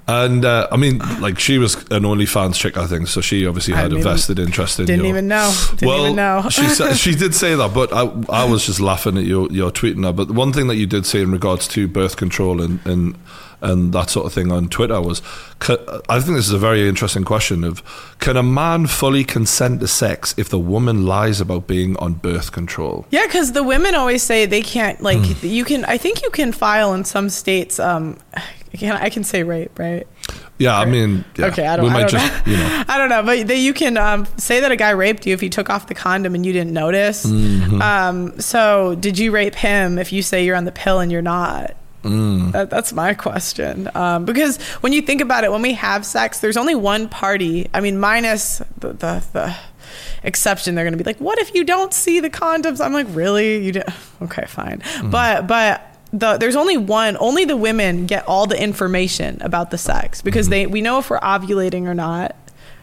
[0.05, 3.07] And uh, I mean, like she was an OnlyFans chick, I think.
[3.07, 4.85] So she obviously I had a vested interest in.
[4.85, 5.53] Didn't your- even know.
[5.71, 6.47] Didn't well, even know.
[6.51, 9.71] she said, she did say that, but I I was just laughing at your your
[9.71, 10.13] tweeting that.
[10.17, 13.15] But one thing that you did say in regards to birth control and and
[13.61, 15.21] and that sort of thing on Twitter was,
[16.09, 17.81] I think this is a very interesting question of
[18.19, 22.51] can a man fully consent to sex if the woman lies about being on birth
[22.51, 23.05] control?
[23.09, 24.99] Yeah, because the women always say they can't.
[25.01, 25.47] Like Hmm.
[25.47, 25.85] you can.
[25.85, 27.79] I think you can file in some states.
[27.79, 28.17] Um,
[28.77, 30.07] can I can say rape, right?
[30.57, 31.85] Yeah, I mean, yeah, Okay, I don't.
[31.85, 32.51] we I might don't just know.
[32.53, 32.83] you know.
[32.87, 35.41] I don't know, but they, you can um, say that a guy raped you if
[35.41, 37.25] he took off the condom and you didn't notice.
[37.25, 37.81] Mm-hmm.
[37.81, 41.21] Um, so, did you rape him if you say you're on the pill and you're
[41.23, 41.75] not?
[42.03, 42.51] Mm.
[42.51, 43.89] That, that's my question.
[43.95, 47.69] Um, because when you think about it, when we have sex, there's only one party.
[47.73, 49.55] I mean, minus the the, the
[50.23, 53.07] exception, they're going to be like, "What if you don't see the condoms?" I'm like,
[53.09, 53.63] "Really?
[53.65, 53.85] You did?
[54.21, 55.09] Okay, fine." Mm-hmm.
[55.09, 55.89] But but.
[56.13, 57.17] The, there's only one.
[57.19, 61.09] Only the women get all the information about the sex because they we know if
[61.09, 62.35] we're ovulating or not,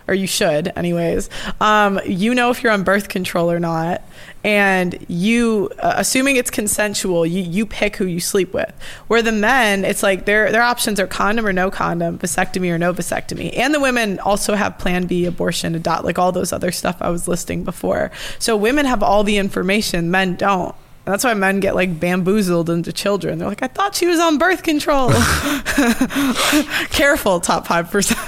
[0.09, 1.31] or you should, anyways.
[1.61, 4.03] Um, you know if you're on birth control or not,
[4.43, 8.75] and you, uh, assuming it's consensual, you you pick who you sleep with.
[9.07, 12.79] Where the men, it's like their their options are condom or no condom, vasectomy or
[12.79, 16.73] no vasectomy, and the women also have Plan B, abortion, adopt, like all those other
[16.73, 18.11] stuff I was listing before.
[18.41, 20.75] So women have all the information, men don't.
[21.07, 23.39] And that's why men get like bamboozled into children.
[23.39, 25.11] They're like, I thought she was on birth control.
[26.91, 28.19] Careful, top five percent.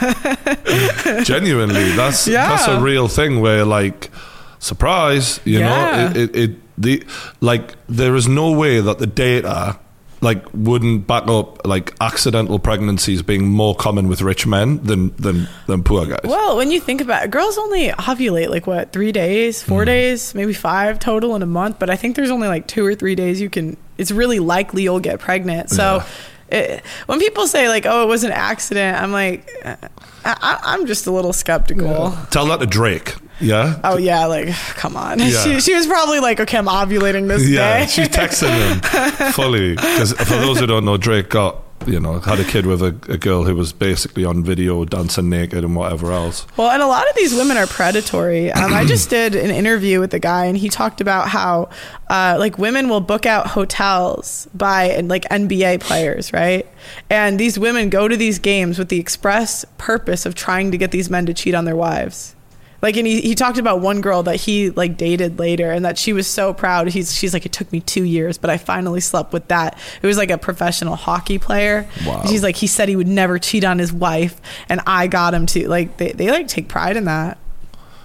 [1.27, 2.49] genuinely that's Yeah.
[2.49, 4.11] that's a real thing where like
[4.59, 5.69] surprise you Yeah.
[5.69, 7.05] know it, it, it the
[7.41, 9.79] like there is no way that the data
[10.23, 15.49] like wouldn't back up like accidental pregnancies being more common with rich men than than
[15.67, 16.21] than poor guys.
[16.25, 19.87] Well, when you think about it, girls only ovulate like what, three days, four Mm.
[19.87, 21.79] days, maybe five total in a month.
[21.81, 24.85] But I think there's only like two or three days you can, it's really likely
[24.85, 25.71] you'll get pregnant.
[25.71, 26.03] So
[26.51, 29.77] it, when people say like, oh, it was an accident, I'm like, uh,
[30.25, 32.17] I, I'm just a little skeptical.
[32.31, 33.17] Tell that to Drake.
[33.43, 33.81] Yeah.
[33.85, 35.19] Oh, yeah, like, come on.
[35.19, 35.31] Yeah.
[35.43, 37.87] She, she was probably like, okay, I'm ovulating this Yeah, day.
[37.87, 42.39] she's texting him fully because for those who don't know, Drake got you know had
[42.39, 46.13] a kid with a, a girl who was basically on video dancing naked and whatever
[46.13, 46.47] else.
[46.57, 48.53] Well, and a lot of these women are predatory.
[48.53, 51.71] Um, I just did an interview with a guy, and he talked about how,
[52.09, 56.67] uh, like, women will book out hotels by and like NBA players, right?
[57.11, 60.93] And these women go to these games with the express purpose of trying to get
[60.93, 62.37] these men to cheat on their wives.
[62.83, 65.97] Like, and he, he talked about one girl that he like dated later, and that
[65.97, 66.89] she was so proud.
[66.89, 69.79] He's she's like, it took me two years, but I finally slept with that.
[70.03, 71.89] It was like a professional hockey player.
[72.05, 72.25] Wow.
[72.27, 75.47] She's like, he said he would never cheat on his wife, and I got him
[75.47, 75.69] to.
[75.69, 77.39] Like, they they like take pride in that.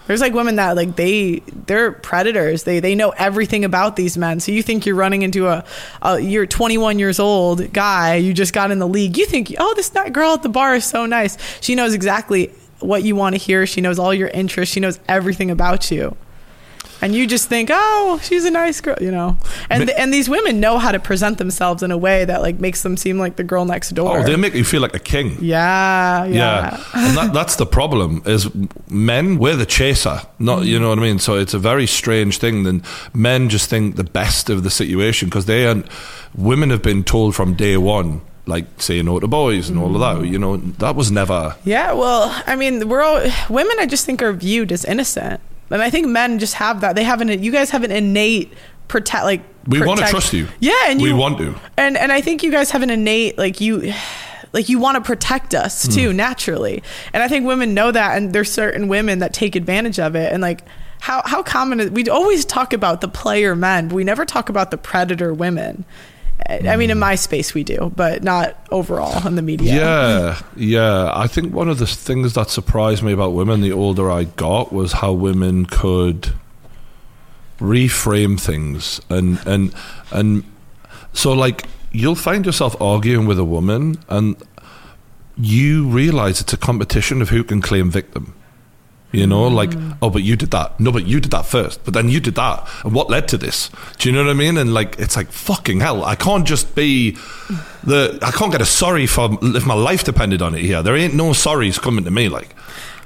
[0.07, 2.63] There's like women that like they they're predators.
[2.63, 4.39] They they know everything about these men.
[4.39, 5.65] So you think you're running into a,
[6.01, 8.15] a you're 21 years old guy.
[8.15, 9.17] You just got in the league.
[9.17, 11.37] You think oh this girl at the bar is so nice.
[11.61, 13.65] She knows exactly what you want to hear.
[13.65, 14.73] She knows all your interests.
[14.73, 16.15] She knows everything about you.
[16.99, 19.37] And you just think, oh, she's a nice girl, you know.
[19.69, 22.59] And Ma- and these women know how to present themselves in a way that like
[22.59, 24.17] makes them seem like the girl next door.
[24.17, 25.37] Oh, they make you feel like a king.
[25.39, 26.33] yeah, yeah.
[26.33, 28.23] Yeah, and that, that's the problem.
[28.25, 28.49] Is
[28.89, 31.19] men we're the chaser, not you know what I mean.
[31.19, 32.63] So it's a very strange thing.
[32.63, 32.81] Then
[33.13, 35.85] men just think the best of the situation because they aren't.
[36.35, 39.99] Women have been told from day one, like say no to boys and all of
[40.01, 40.27] that.
[40.27, 41.55] You know that was never.
[41.63, 43.75] Yeah, well, I mean, we're all women.
[43.79, 46.95] I just think are viewed as innocent, and I think men just have that.
[46.95, 47.27] They have an.
[47.43, 48.53] You guys have an innate
[48.87, 49.23] protect.
[49.25, 50.47] Like We want to trust you.
[50.59, 51.55] Yeah, and we you want to.
[51.77, 53.93] and and I think you guys have an innate like you.
[54.53, 55.91] Like you want to protect us Hmm.
[55.91, 56.81] too, naturally,
[57.13, 60.31] and I think women know that, and there's certain women that take advantage of it,
[60.31, 60.61] and like
[61.01, 64.47] how how common is we always talk about the player men, but we never talk
[64.47, 65.83] about the predator women.
[66.49, 67.01] I mean, in mm.
[67.01, 69.75] my space we do, but not overall in the media.
[69.75, 71.11] Yeah, yeah.
[71.13, 74.71] I think one of the things that surprised me about women the older I got
[74.71, 76.33] was how women could
[77.59, 79.73] reframe things and and
[80.11, 80.43] and
[81.11, 84.35] so like you'll find yourself arguing with a woman and
[85.37, 88.33] you realize it's a competition of who can claim victim.
[89.11, 89.53] You know, mm.
[89.53, 90.79] like, oh, but you did that.
[90.79, 91.83] No, but you did that first.
[91.85, 92.67] But then you did that.
[92.83, 93.69] And what led to this?
[93.97, 94.57] Do you know what I mean?
[94.57, 96.03] And like, it's like, fucking hell.
[96.03, 97.11] I can't just be
[97.83, 100.83] the, I can't get a sorry for if my life depended on it here.
[100.83, 102.27] There ain't no sorries coming to me.
[102.27, 102.53] Like,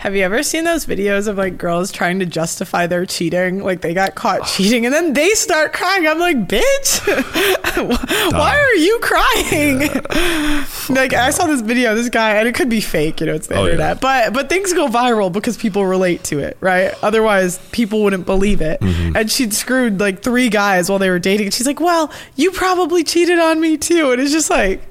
[0.01, 3.59] Have you ever seen those videos of like girls trying to justify their cheating?
[3.61, 6.07] Like they got caught cheating and then they start crying.
[6.07, 9.79] I'm like, bitch, why are you crying?
[10.89, 13.45] like I saw this video, this guy, and it could be fake, you know, it's
[13.45, 13.73] the Oh, yeah.
[13.73, 14.01] internet.
[14.01, 16.95] But but things go viral because people relate to it, right?
[17.03, 18.79] Otherwise, people wouldn't believe it.
[18.79, 19.15] Mm-hmm.
[19.15, 21.45] And she'd screwed like three guys while they were dating.
[21.45, 24.11] And she's like, well, you probably cheated on me too.
[24.11, 24.81] And it's just like,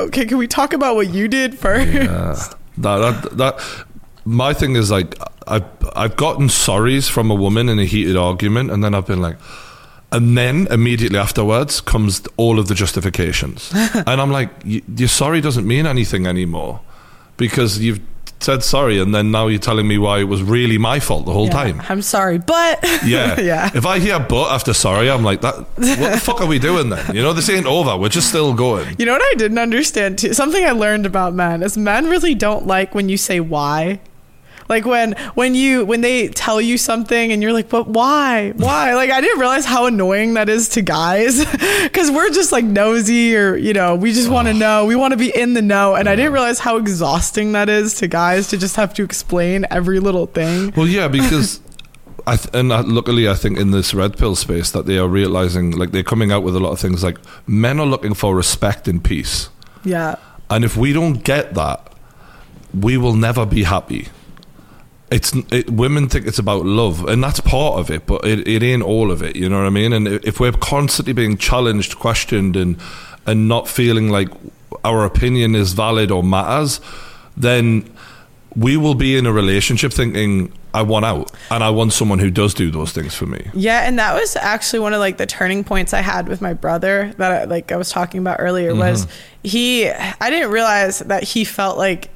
[0.00, 2.54] okay, can we talk about what you did first?
[2.78, 3.84] that, that, that,
[4.28, 5.14] my thing is like,
[5.46, 5.64] I've,
[5.96, 9.36] I've gotten sorries from a woman in a heated argument, and then I've been like,
[10.12, 13.70] and then immediately afterwards comes all of the justifications.
[13.74, 16.80] and I'm like, y- your sorry doesn't mean anything anymore
[17.36, 18.00] because you've
[18.40, 21.32] said sorry, and then now you're telling me why it was really my fault the
[21.32, 21.82] whole Yeah, time.
[21.88, 23.40] I'm sorry, but Yeah.
[23.40, 23.70] yeah.
[23.74, 25.56] If I hear but after sorry, I'm like, that.
[25.56, 25.74] What
[26.12, 27.16] the fuck are we doing then?
[27.16, 27.96] You know, this ain't over.
[27.96, 28.94] We're just still going.
[28.98, 30.34] You know what I didn't understand too?
[30.34, 34.00] Something I learned about men is men really don't like when you say why.
[34.68, 38.52] Like when when you when they tell you something and you're like, but why?
[38.56, 38.94] Why?
[38.94, 41.44] Like I didn't realize how annoying that is to guys
[41.84, 45.12] because we're just like nosy or you know we just want to know we want
[45.12, 48.48] to be in the know and I didn't realize how exhausting that is to guys
[48.48, 50.72] to just have to explain every little thing.
[50.76, 51.60] Well, yeah, because
[52.26, 55.08] I th- and uh, luckily I think in this red pill space that they are
[55.08, 57.16] realizing like they're coming out with a lot of things like
[57.46, 59.48] men are looking for respect and peace,
[59.82, 60.16] Yeah.
[60.50, 61.90] and if we don't get that,
[62.78, 64.08] we will never be happy.
[65.10, 68.62] It's it, women think it's about love, and that's part of it, but it, it
[68.62, 69.36] ain't all of it.
[69.36, 69.92] You know what I mean?
[69.92, 72.76] And if we're constantly being challenged, questioned, and
[73.26, 74.28] and not feeling like
[74.84, 76.80] our opinion is valid or matters,
[77.36, 77.90] then
[78.54, 82.30] we will be in a relationship thinking I want out, and I want someone who
[82.30, 83.50] does do those things for me.
[83.54, 86.52] Yeah, and that was actually one of like the turning points I had with my
[86.52, 88.80] brother that I, like I was talking about earlier mm-hmm.
[88.80, 89.06] was
[89.42, 92.10] he I didn't realize that he felt like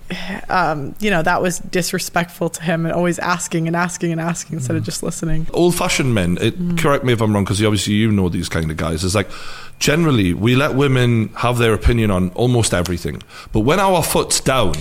[0.49, 4.57] um, you know that was disrespectful to him and always asking and asking and asking
[4.57, 4.87] instead of mm.
[4.87, 5.47] just listening.
[5.53, 6.79] Old fashioned men, it, mm.
[6.79, 9.05] correct me if I'm wrong, because obviously you know these kind of guys.
[9.05, 9.31] It's like
[9.79, 13.23] generally we let women have their opinion on almost everything,
[13.53, 14.75] but when our foot's down,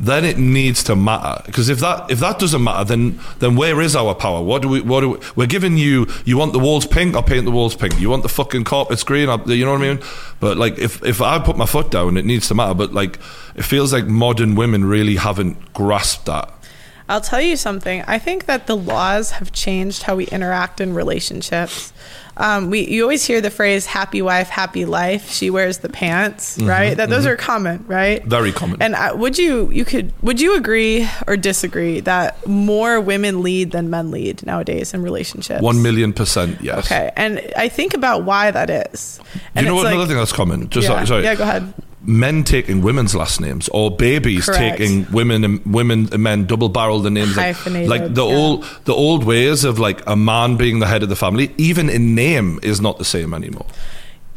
[0.00, 1.42] then it needs to matter.
[1.46, 4.42] Because if that if that doesn't matter then then where is our power?
[4.42, 7.22] What do we what do we, we're giving you you want the walls pink I'll
[7.22, 7.98] paint the walls pink.
[8.00, 10.02] You want the fucking carpets green I'll, you know what I mean?
[10.40, 12.74] But like if if I put my foot down it needs to matter.
[12.74, 13.18] But like
[13.54, 16.50] it feels like modern women really haven't grasped that.
[17.08, 18.02] I'll tell you something.
[18.06, 21.92] I think that the laws have changed how we interact in relationships.
[22.36, 26.58] Um, we you always hear the phrase "happy wife, happy life." She wears the pants,
[26.60, 26.96] right?
[26.96, 28.20] That those are common, right?
[28.20, 28.82] Mm-hmm, Very common.
[28.82, 33.70] And uh, would you you could would you agree or disagree that more women lead
[33.70, 35.62] than men lead nowadays in relationships?
[35.62, 39.20] one million percent yes Okay, and I think about why that is.
[39.54, 41.72] And you know what another like- thing that's common just yeah, sorry yeah, go ahead.
[42.06, 44.78] Men taking women's last names or babies Correct.
[44.78, 48.36] taking women and women and men double barrel the names like, like the yeah.
[48.36, 51.88] old the old ways of like a man being the head of the family even
[51.88, 53.66] in name is not the same anymore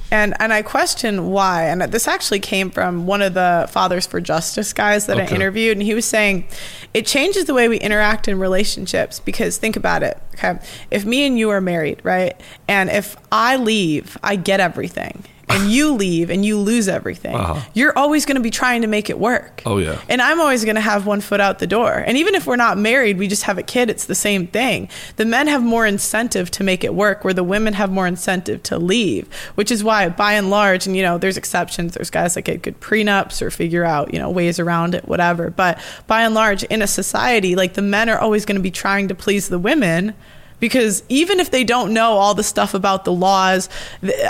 [0.10, 1.66] And and I question why.
[1.66, 5.78] And this actually came from one of the Fathers for Justice guys that I interviewed,
[5.78, 6.48] and he was saying
[6.94, 9.20] it changes the way we interact in relationships.
[9.20, 10.60] Because think about it, okay?
[10.92, 15.26] If me and you are married, right, and if I leave, I get everything.
[15.50, 17.36] And you leave and you lose everything.
[17.36, 17.62] Uh-huh.
[17.74, 19.62] You're always going to be trying to make it work.
[19.66, 20.00] Oh, yeah.
[20.10, 21.94] And I'm always going to have one foot out the door.
[21.94, 24.90] And even if we're not married, we just have a kid, it's the same thing.
[25.16, 28.62] The men have more incentive to make it work, where the women have more incentive
[28.64, 31.94] to leave, which is why, by and large, and you know, there's exceptions.
[31.94, 35.50] There's guys that get good prenups or figure out, you know, ways around it, whatever.
[35.50, 38.72] But by and large, in a society, like the men are always going to be
[38.72, 40.14] trying to please the women.
[40.60, 43.70] Because even if they don't know all the stuff about the laws,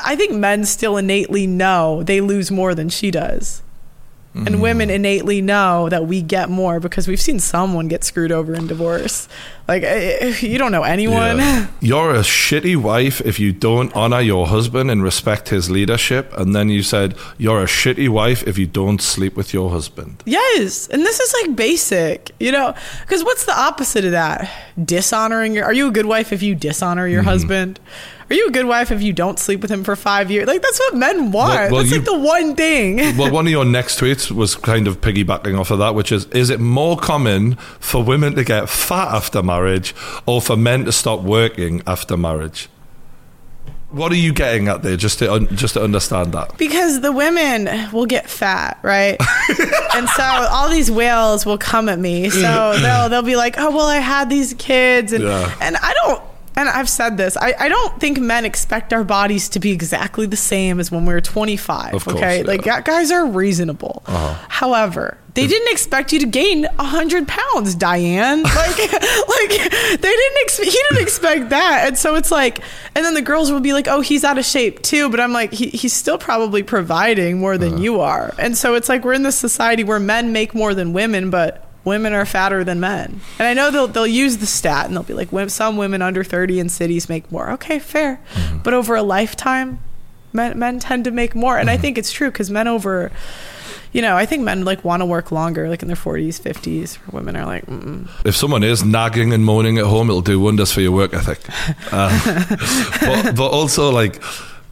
[0.04, 3.62] I think men still innately know they lose more than she does.
[4.34, 4.62] And mm.
[4.62, 8.68] women innately know that we get more because we've seen someone get screwed over in
[8.68, 9.28] divorce.
[9.68, 11.38] Like, eh, eh, you don't know anyone.
[11.40, 11.68] Yeah.
[11.82, 16.32] You're a shitty wife if you don't honor your husband and respect his leadership.
[16.38, 20.24] And then you said, You're a shitty wife if you don't sleep with your husband.
[20.26, 20.88] Yes.
[20.88, 24.50] And this is like basic, you know, because what's the opposite of that?
[24.84, 25.66] Dishonoring your.
[25.66, 27.80] Are you a good wife if you dishonor your husband?
[28.30, 30.48] Are you a good wife if you don't sleep with him for five years?
[30.48, 31.54] Like, that's what men want.
[31.54, 32.98] Well- well, that's you- like the one thing.
[33.18, 36.26] Well, one of your next tweets was kind of piggybacking off of that, which is
[36.28, 39.57] Is it more common for women to get fat after marriage
[40.26, 42.70] or for men to stop working after marriage?
[43.90, 46.58] What are you getting at there, just to un- just to understand that?
[46.58, 49.16] Because the women will get fat, right?
[49.96, 52.30] and so all these whales will come at me.
[52.30, 55.56] So they'll they'll be like, "Oh, well, I had these kids," and Yeah.
[55.62, 56.22] and I don't.
[56.58, 57.38] And I've said this.
[57.38, 61.06] I, I don't think men expect our bodies to be exactly the same as when
[61.06, 61.94] we were 25.
[61.94, 62.42] Of course, okay, yeah.
[62.42, 62.66] Uh-huh.
[62.66, 64.02] like guys are reasonable.
[64.50, 68.44] However, they didn't expect you to gain 100 pounds, Diane.
[68.58, 70.38] Like, like they didn't.
[70.42, 72.60] Ex- he didn't expect that, and so it's like,
[72.96, 75.32] and then the girls will be like, "Oh, he's out of shape too," but I'm
[75.34, 77.66] like, he, he's still probably providing more Uh-huh.
[77.70, 80.74] than you are, and so it's like we're in this society where men make more
[80.74, 83.22] than women, but women are fatter than men.
[83.40, 86.24] And I know they'll they'll use the stat and they'll be like, some women under
[86.24, 87.50] 30 in cities make more.
[87.58, 88.58] Okay, fair, Mm-hmm.
[88.64, 89.80] but over a lifetime,
[90.34, 91.62] men men tend to make more, Mm-hmm.
[91.62, 93.12] and I think it's true because men over.
[93.94, 97.00] You know, I think men like want to work longer, like in their 40s, 50s.
[97.14, 98.08] Women are like, Mm-mm.
[98.26, 101.40] If someone is nagging and moaning at home, it'll do wonders for your work ethic.
[101.92, 102.12] Uh,
[103.00, 104.22] but, but also, like,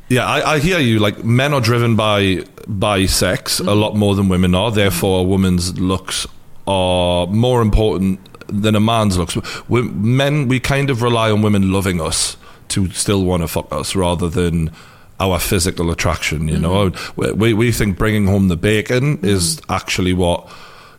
[0.10, 1.00] yeah, I, I hear you.
[1.00, 4.70] Like, men are driven by by sex a lot more than women are.
[4.72, 6.28] Therefore, a woman's looks
[6.68, 9.38] are more important than a man's looks.
[9.70, 12.38] We, men, we kind of rely on women loving us
[12.70, 14.72] to still want to fuck us rather than
[15.20, 16.48] our physical attraction.
[16.48, 17.40] You know, mm-hmm.
[17.40, 19.26] we we think bringing home the bacon mm-hmm.
[19.26, 20.50] is actually what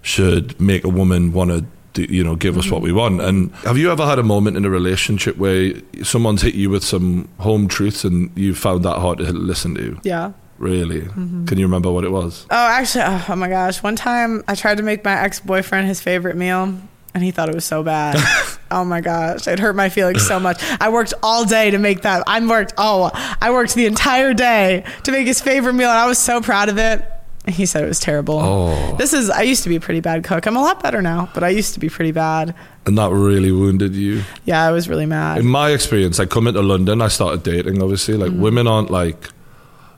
[0.03, 1.67] should make a woman want to.
[1.99, 2.85] You know, give us what mm-hmm.
[2.85, 3.21] we want.
[3.23, 6.85] And have you ever had a moment in a relationship where someone's hit you with
[6.85, 9.99] some home truths and you found that hard to listen to?
[10.03, 10.33] yeah.
[10.59, 11.03] Really?
[11.03, 12.47] Can you remember what it was?
[12.51, 13.83] Oh, actually, oh, oh my gosh.
[13.83, 16.75] One time I tried to make my ex boyfriend his favorite meal,
[17.15, 18.17] and he thought it was so bad.
[18.71, 19.47] oh my gosh.
[19.47, 20.63] It hurt my feelings so much.
[20.81, 22.25] I worked all day to make that.
[22.27, 26.07] I worked, oh, I worked the entire day to make his favorite meal, and I
[26.07, 27.05] was so proud of it.
[27.49, 28.41] He said it was terrible.
[28.41, 28.97] Oh.
[28.97, 30.47] This is, I used to be a pretty bad cook.
[30.47, 32.57] I'm a lot better now, but I used to be pretty bad.
[32.87, 34.25] And that really wounded you.
[34.45, 35.39] Yeah, I was really mad.
[35.39, 37.81] In my experience, I come into London, I started dating.
[37.81, 38.41] Obviously, like mm-hmm.
[38.41, 39.31] women aren't like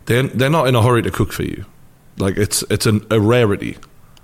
[0.08, 1.64] they're they're not in a hurry to cook for you.
[2.18, 3.78] Like it's it's an, a rarity.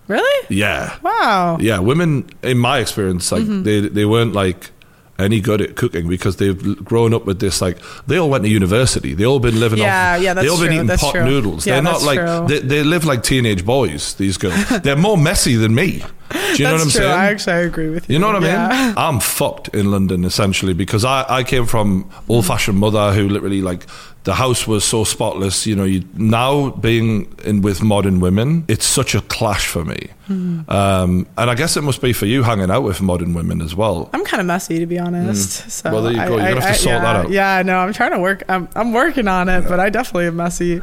[0.08, 0.46] Really?
[0.50, 0.98] Yeah.
[1.02, 1.56] Wow.
[1.60, 3.62] Yeah, women, in my experience, like Mm-hmm.
[3.62, 4.70] they they weren't like
[5.16, 7.62] any good at cooking because they've grown up with this.
[7.62, 7.78] Like
[8.08, 9.14] they all went to university.
[9.14, 10.22] They all been living Yeah, off.
[10.22, 11.24] yeah, that's they all been true, eating pot true.
[11.24, 11.66] noodles.
[11.66, 14.14] Yeah, They're not like they, they live like teenage boys.
[14.14, 14.56] These girls.
[14.82, 16.02] They're more messy than me.
[16.32, 16.90] Do you know what I'm true.
[16.90, 17.10] saying?
[17.12, 18.14] I actually I agree with you.
[18.14, 18.94] You know what I mean?
[18.98, 23.62] I'm fucked in London essentially because I, I came from old fashioned mother who literally
[23.62, 23.86] like
[24.24, 25.66] the house was so spotless.
[25.66, 30.08] You know, you now being in with modern women, it's such a clash for me.
[30.26, 30.60] Hmm.
[30.70, 33.74] Um, and I guess it must be for you hanging out with modern women as
[33.74, 34.08] well.
[34.12, 35.70] I'm kind of messy to be honest.
[35.70, 35.92] So Mm.
[35.92, 36.24] Well, there you go.
[36.36, 37.30] You're gonna have to I- sort yeah, that out.
[37.30, 38.42] Yeah, no, I'm trying to work.
[38.48, 40.80] I'm, I'm working on it, but I definitely am messy.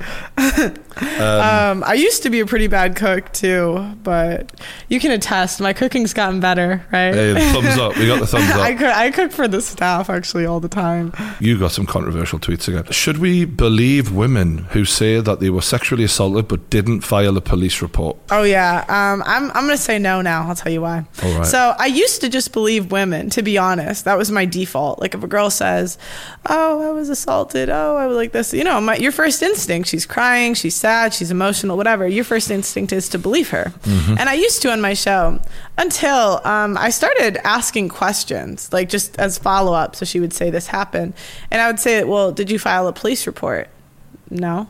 [1.02, 4.52] um, I used to be a pretty bad cook too, but
[4.90, 7.14] you can attest my cooking's gotten better, right?
[7.14, 7.98] Hey, the thumbs up.
[7.98, 8.78] We got the thumbs I up.
[8.80, 11.14] cook, I cook for the staff actually all the time.
[11.40, 12.92] You got some controversial tweets again.
[12.92, 17.42] Should we believe women who say that they were sexually assaulted but didn't file a
[17.42, 18.18] police report?
[18.30, 20.48] Oh yeah, um, I'm I'm gonna say no now.
[20.48, 21.06] I'll tell you why.
[21.24, 21.46] All right.
[21.46, 23.30] So I used to just believe women.
[23.32, 25.00] To be honest, that was my default.
[25.00, 25.98] Like if a girl says,
[26.48, 29.90] "Oh, I was assaulted," "Oh, I was like this," you know, my, your first instinct.
[29.90, 32.08] She's crying, she's sad, she's emotional, whatever.
[32.08, 33.74] Your first instinct is to believe her.
[33.86, 35.40] And I used to on my show
[35.78, 39.96] until um, I started asking questions, like just as follow up.
[39.96, 41.14] So she would say, "This happened,"
[41.50, 43.70] and I would say, "Well, did you file a police report?"
[44.30, 44.68] No.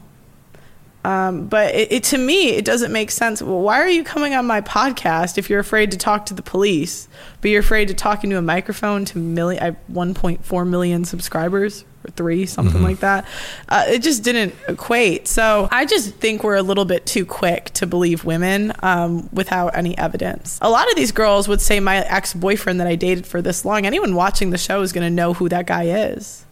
[1.03, 3.41] Um, but it, it to me it doesn't make sense.
[3.41, 6.43] Well, why are you coming on my podcast if you're afraid to talk to the
[6.43, 7.07] police,
[7.41, 12.11] but you're afraid to talk into a microphone to million, I 1.4 million subscribers or
[12.11, 13.25] three, something like that.
[13.69, 15.27] Uh, it just didn't equate.
[15.27, 19.75] So I just think we're a little bit too quick to believe women um, without
[19.75, 20.57] any evidence.
[20.61, 23.65] A lot of these girls would say my ex boyfriend that I dated for this
[23.65, 23.85] long.
[23.85, 26.45] Anyone watching the show is going to know who that guy is.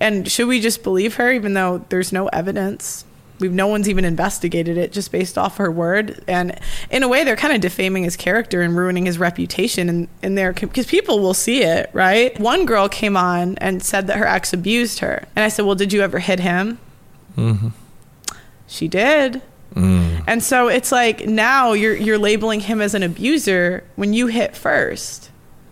[0.00, 3.04] And should we just believe her even though there's no evidence?
[3.38, 6.24] We've no one's even investigated it just based off her word.
[6.26, 6.58] And
[6.90, 9.88] in a way, they're kind of defaming his character and ruining his reputation.
[9.88, 12.38] And in there, because people will see it, right?
[12.40, 15.74] One girl came on and said that her ex abused her, and I said, "Well,
[15.74, 16.78] did you ever hit him?"
[17.36, 17.68] Mm-hmm.
[18.66, 19.42] She did.
[19.74, 20.24] Mm.
[20.26, 24.56] And so it's like now you're you're labeling him as an abuser when you hit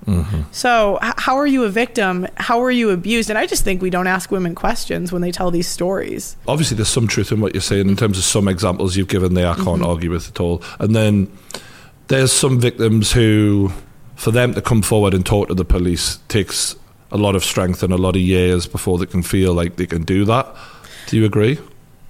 [0.07, 2.27] 1st So h- how are you a victim?
[2.37, 3.31] How are you abused?
[3.31, 6.37] And I just think we don't ask women questions when they tell these stories.
[6.47, 9.35] obviously there's some truth in what you're saying in terms of some examples you've given
[9.35, 9.85] there I can't mm-hmm.
[9.85, 11.29] argue with at all and then
[12.09, 13.73] there's some victims who
[14.17, 16.77] for them to come forward and talk to the police takes
[17.11, 19.87] a lot of strength and a lot of years before they can feel like they
[19.87, 20.47] can do that
[21.09, 21.59] do you agree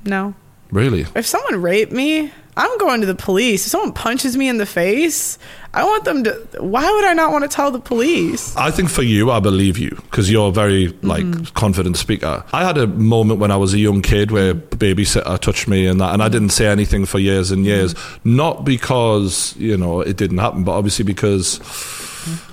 [0.05, 0.35] No.
[0.71, 3.67] really If someone raped me, I'm going to the police.
[3.67, 5.39] If someone punches me in the face,
[5.73, 6.33] I want them to.
[6.61, 8.57] Why would I not want to tell the police?
[8.57, 11.07] I think for you, I believe you because you're a very mm-hmm.
[11.07, 12.45] like confident speaker.
[12.53, 15.87] I had a moment when I was a young kid where a babysitter touched me
[15.87, 17.95] and that, and I didn't say anything for years and years.
[17.95, 18.37] Mm-hmm.
[18.37, 22.53] Not because you know it didn't happen, but obviously because mm-hmm.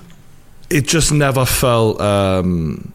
[0.70, 2.92] it just never felt um,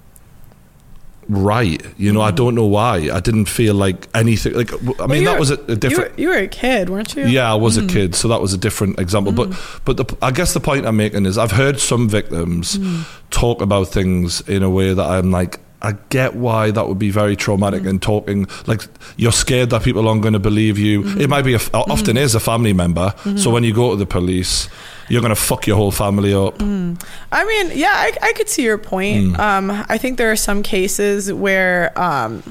[1.29, 1.81] right.
[1.97, 3.09] You know, I don't know why.
[3.13, 4.53] I didn't feel like anything.
[4.53, 6.17] Like I mean, Well, that was a, a different.
[6.19, 7.25] You were, you were a kid, weren't you?
[7.25, 7.89] Yeah, I was Mm.
[7.89, 9.31] a kid, so that was a different example.
[9.33, 9.49] But
[9.85, 13.05] but the, I guess the point I'm making is I've heard some victims Mm.
[13.29, 15.59] talk about things in a way that I'm like.
[15.79, 17.89] I get why that would be very traumatic Mm.
[17.89, 18.81] and talking like
[19.15, 21.03] you're scared that people aren't going to believe you.
[21.03, 21.21] Mm-hmm.
[21.21, 23.13] It might be a, often is a family member.
[23.35, 24.69] So when you go to the police,
[25.09, 26.57] you're going to fuck your whole family up.
[26.57, 27.01] Mm.
[27.31, 29.39] I mean, yeah, I, I could see your point.
[29.39, 32.43] Um, I think there are some cases where, um,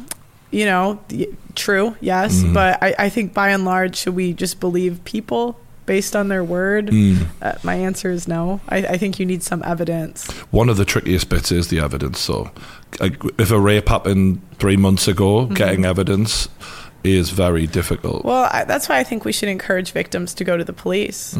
[0.50, 1.00] you know,
[1.54, 6.16] true, yes, but I, I think by and large, should we just believe people based
[6.16, 6.90] on their word?
[7.42, 8.60] Uh, my answer is no.
[8.68, 10.30] I, I think you need some evidence.
[10.50, 12.18] One of the trickiest bits is the evidence.
[12.18, 12.50] So,
[13.00, 16.48] like, if a rape happened three months ago, getting evidence
[17.04, 18.24] is very difficult.
[18.24, 21.36] Well, I, that's why I think we should encourage victims to go to the police.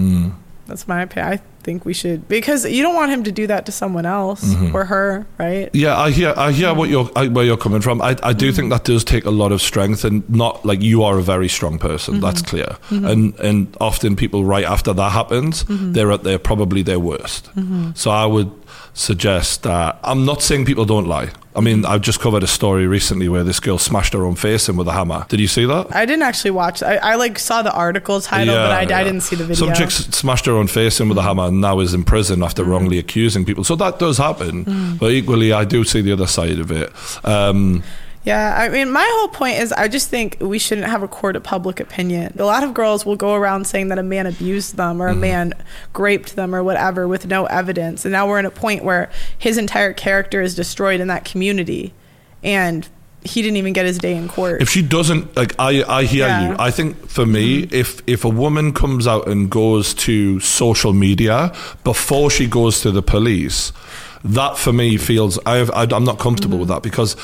[0.66, 1.32] That's my opinion.
[1.32, 4.44] I think we should because you don't want him to do that to someone else
[4.44, 4.74] mm-hmm.
[4.74, 5.68] or her, right?
[5.72, 8.00] Yeah, I hear, I hear what you're, I, where you're coming from.
[8.02, 11.02] I, I do think that does take a lot of strength, and not like you
[11.02, 12.14] are a very strong person.
[12.14, 12.22] Mm-hmm.
[12.22, 12.76] That's clear.
[12.90, 13.06] Mm-hmm.
[13.06, 17.50] And and often people right after that happens, they're at their probably their worst.
[17.94, 18.50] So I would
[18.96, 21.28] suggest that I'm not saying people don't lie.
[21.54, 24.68] I mean, I've just covered a story recently where this girl smashed her own face
[24.68, 25.24] in with a hammer.
[25.28, 25.94] Did you see that?
[25.94, 26.82] I didn't actually watch.
[26.82, 28.98] I, I like saw the article title, but I, yeah.
[28.98, 29.66] I didn't see the video.
[29.66, 32.42] Some chick smashed her own face in with a hammer and now is in prison
[32.42, 32.68] after Mm.
[32.68, 33.64] wrongly accusing people.
[33.64, 34.96] So that does happen.
[34.98, 36.90] But equally, I do see the other side of it.
[37.24, 37.82] Um,
[38.26, 41.36] Yeah, I mean, my whole point is I just think we shouldn't have a court
[41.36, 42.34] of public opinion.
[42.38, 45.14] A lot of girls will go around saying that a man abused them or a
[45.14, 45.54] man
[45.96, 48.04] raped them or whatever with no evidence.
[48.04, 51.94] And now we're in a point where his entire character is destroyed in that community.
[52.42, 52.88] And
[53.22, 54.60] he didn't even get his day in court.
[54.60, 56.40] if she doesn't like I I hear Yeah.
[56.40, 56.50] Mm-hmm.
[56.52, 56.56] you.
[56.58, 61.52] I think for me if if a woman comes out and goes to social media
[61.84, 63.72] before she goes to the police,
[64.24, 66.74] that for me feels I have, I I'm not comfortable with Mm-hmm.
[66.74, 67.16] that because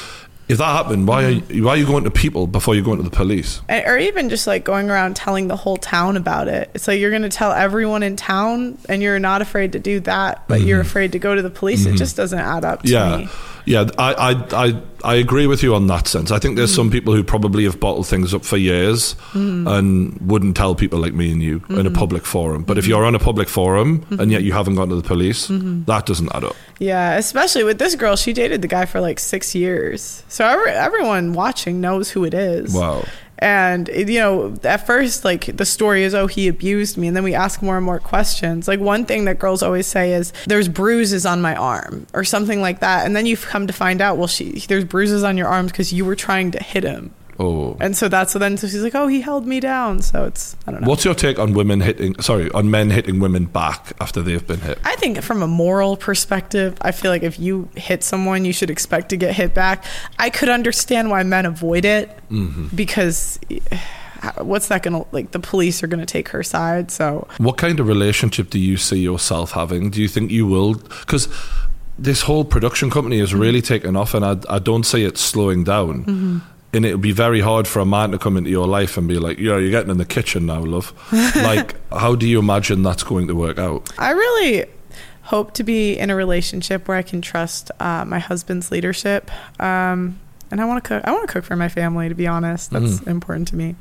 [0.49, 2.99] if that happened, why are you, why are you going to people before you're going
[2.99, 3.61] to the police?
[3.69, 6.71] And- or even just like going around telling the whole town about it.
[6.75, 10.01] It's like you're going to tell everyone in town, and you're not afraid to do
[10.01, 11.87] that, but you're afraid to go to the police.
[11.87, 13.21] It just doesn't add up to Mm-hmm.
[13.21, 13.29] Yeah, me.
[13.65, 13.89] Yeah.
[13.99, 16.31] I, I, I, I agree with you on that sense.
[16.31, 16.93] I think there's some Mm.
[16.93, 21.33] people who probably have bottled things up for years and wouldn't tell people like me
[21.33, 21.95] and you in a Mm-hmm.
[21.95, 22.63] public forum.
[22.65, 25.49] But if you're on a public forum and yet you haven't gone to the police,
[25.49, 25.85] Mm-hmm.
[25.85, 26.57] that doesn't add up.
[26.79, 30.23] Yeah, especially with this girl, she dated the guy for like six years.
[30.29, 32.75] So every, everyone watching knows who it is.
[32.75, 33.05] Wow.
[33.43, 37.25] And you know, at first, like the story is, oh, he abused me, and then
[37.25, 38.69] we ask more and more questions.
[38.69, 42.61] Like one thing that girls always say is, "There's bruises on my arm," or something
[42.61, 45.49] like that, and then you've come to find out, well, she there's bruises on your
[45.49, 47.13] arms because you were trying to hit him,
[47.43, 47.77] Oh.
[47.81, 50.01] and so that's so then so she's like, oh, he held me down.
[50.03, 50.89] So it's I don't know.
[50.89, 52.21] What's your take on women hitting?
[52.21, 54.79] Sorry, on men hitting women back after they've been hit?
[54.85, 58.71] I think from a moral perspective, I feel like if you hit someone, you should
[58.71, 59.85] expect to get hit back.
[60.19, 62.11] I could understand why men avoid it
[62.75, 63.59] because eh,
[64.39, 66.91] what's that going to like the police are going to take her side.
[66.91, 69.91] So What kind of relationship do you see yourself having?
[69.91, 70.75] Do you think you will?
[70.75, 71.29] Because
[71.99, 75.63] this whole production company has really taken off, and I, I don't see it slowing
[75.65, 76.43] down.
[76.75, 79.07] And it would be very hard for a man to come into your life and
[79.07, 80.93] be like, "Yeah, you're getting in the kitchen now, love."
[81.37, 83.93] like, how do you imagine that's going to work out?
[83.99, 84.67] I really
[85.23, 89.31] hope to be in a relationship where I can trust uh, my husband's leadership.
[89.61, 90.19] Um,
[90.51, 91.03] and I want to cook.
[91.05, 92.09] I want to cook for my family.
[92.09, 93.75] To be honest, that's important to me.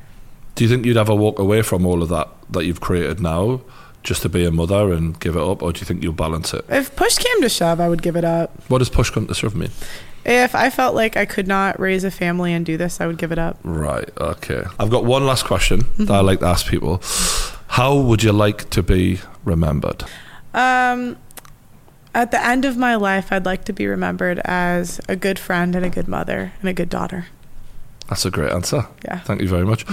[0.55, 3.61] Do you think you'd ever walk away from all of that that you've created now,
[4.03, 6.53] just to be a mother and give it up, or do you think you'll balance
[6.53, 6.65] it?
[6.69, 8.51] If push came to shove, I would give it up.
[8.67, 9.71] What does push come to shove mean?
[10.23, 13.17] If I felt like I could not raise a family and do this, I would
[13.17, 13.57] give it up.
[13.63, 14.09] Right.
[14.19, 14.63] Okay.
[14.79, 17.01] I've got one last question that I like to ask people.
[17.67, 20.03] How would you like to be remembered?
[20.53, 21.17] Um,
[22.13, 25.75] at the end of my life, I'd like to be remembered as a good friend
[25.75, 27.27] and a good mother and a good daughter.
[28.09, 28.87] That's a great answer.
[29.05, 29.19] Yeah.
[29.19, 29.85] Thank you very much.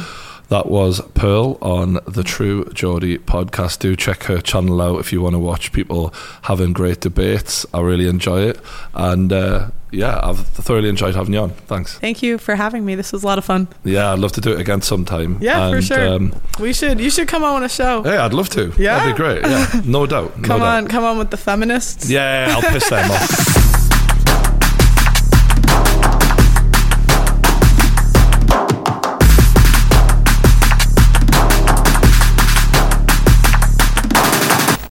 [0.49, 3.81] That was Pearl on the True Geordie podcast.
[3.81, 7.66] Do check her channel out if you want to watch people having great debates.
[7.75, 8.61] I really enjoy it.
[8.95, 11.51] And uh, yeah, I've thoroughly enjoyed having you on.
[11.51, 11.99] Thanks.
[11.99, 12.95] Thank you for having me.
[12.95, 13.69] This was a lot of fun.
[13.85, 15.37] Yeah, I'd love to do it again sometime.
[15.43, 16.09] Yeah, for And, sure.
[16.15, 16.99] Um, We should.
[16.99, 18.03] You should come on a show.
[18.07, 18.73] yeah, I'd love to.
[18.79, 19.01] Yeah?
[19.01, 19.43] That'd be great.
[19.43, 20.35] Yeah, no doubt.
[20.41, 20.77] no Come doubt.
[20.85, 22.09] on, come on with the feminists.
[22.09, 23.65] Yeah, I'll piss them off.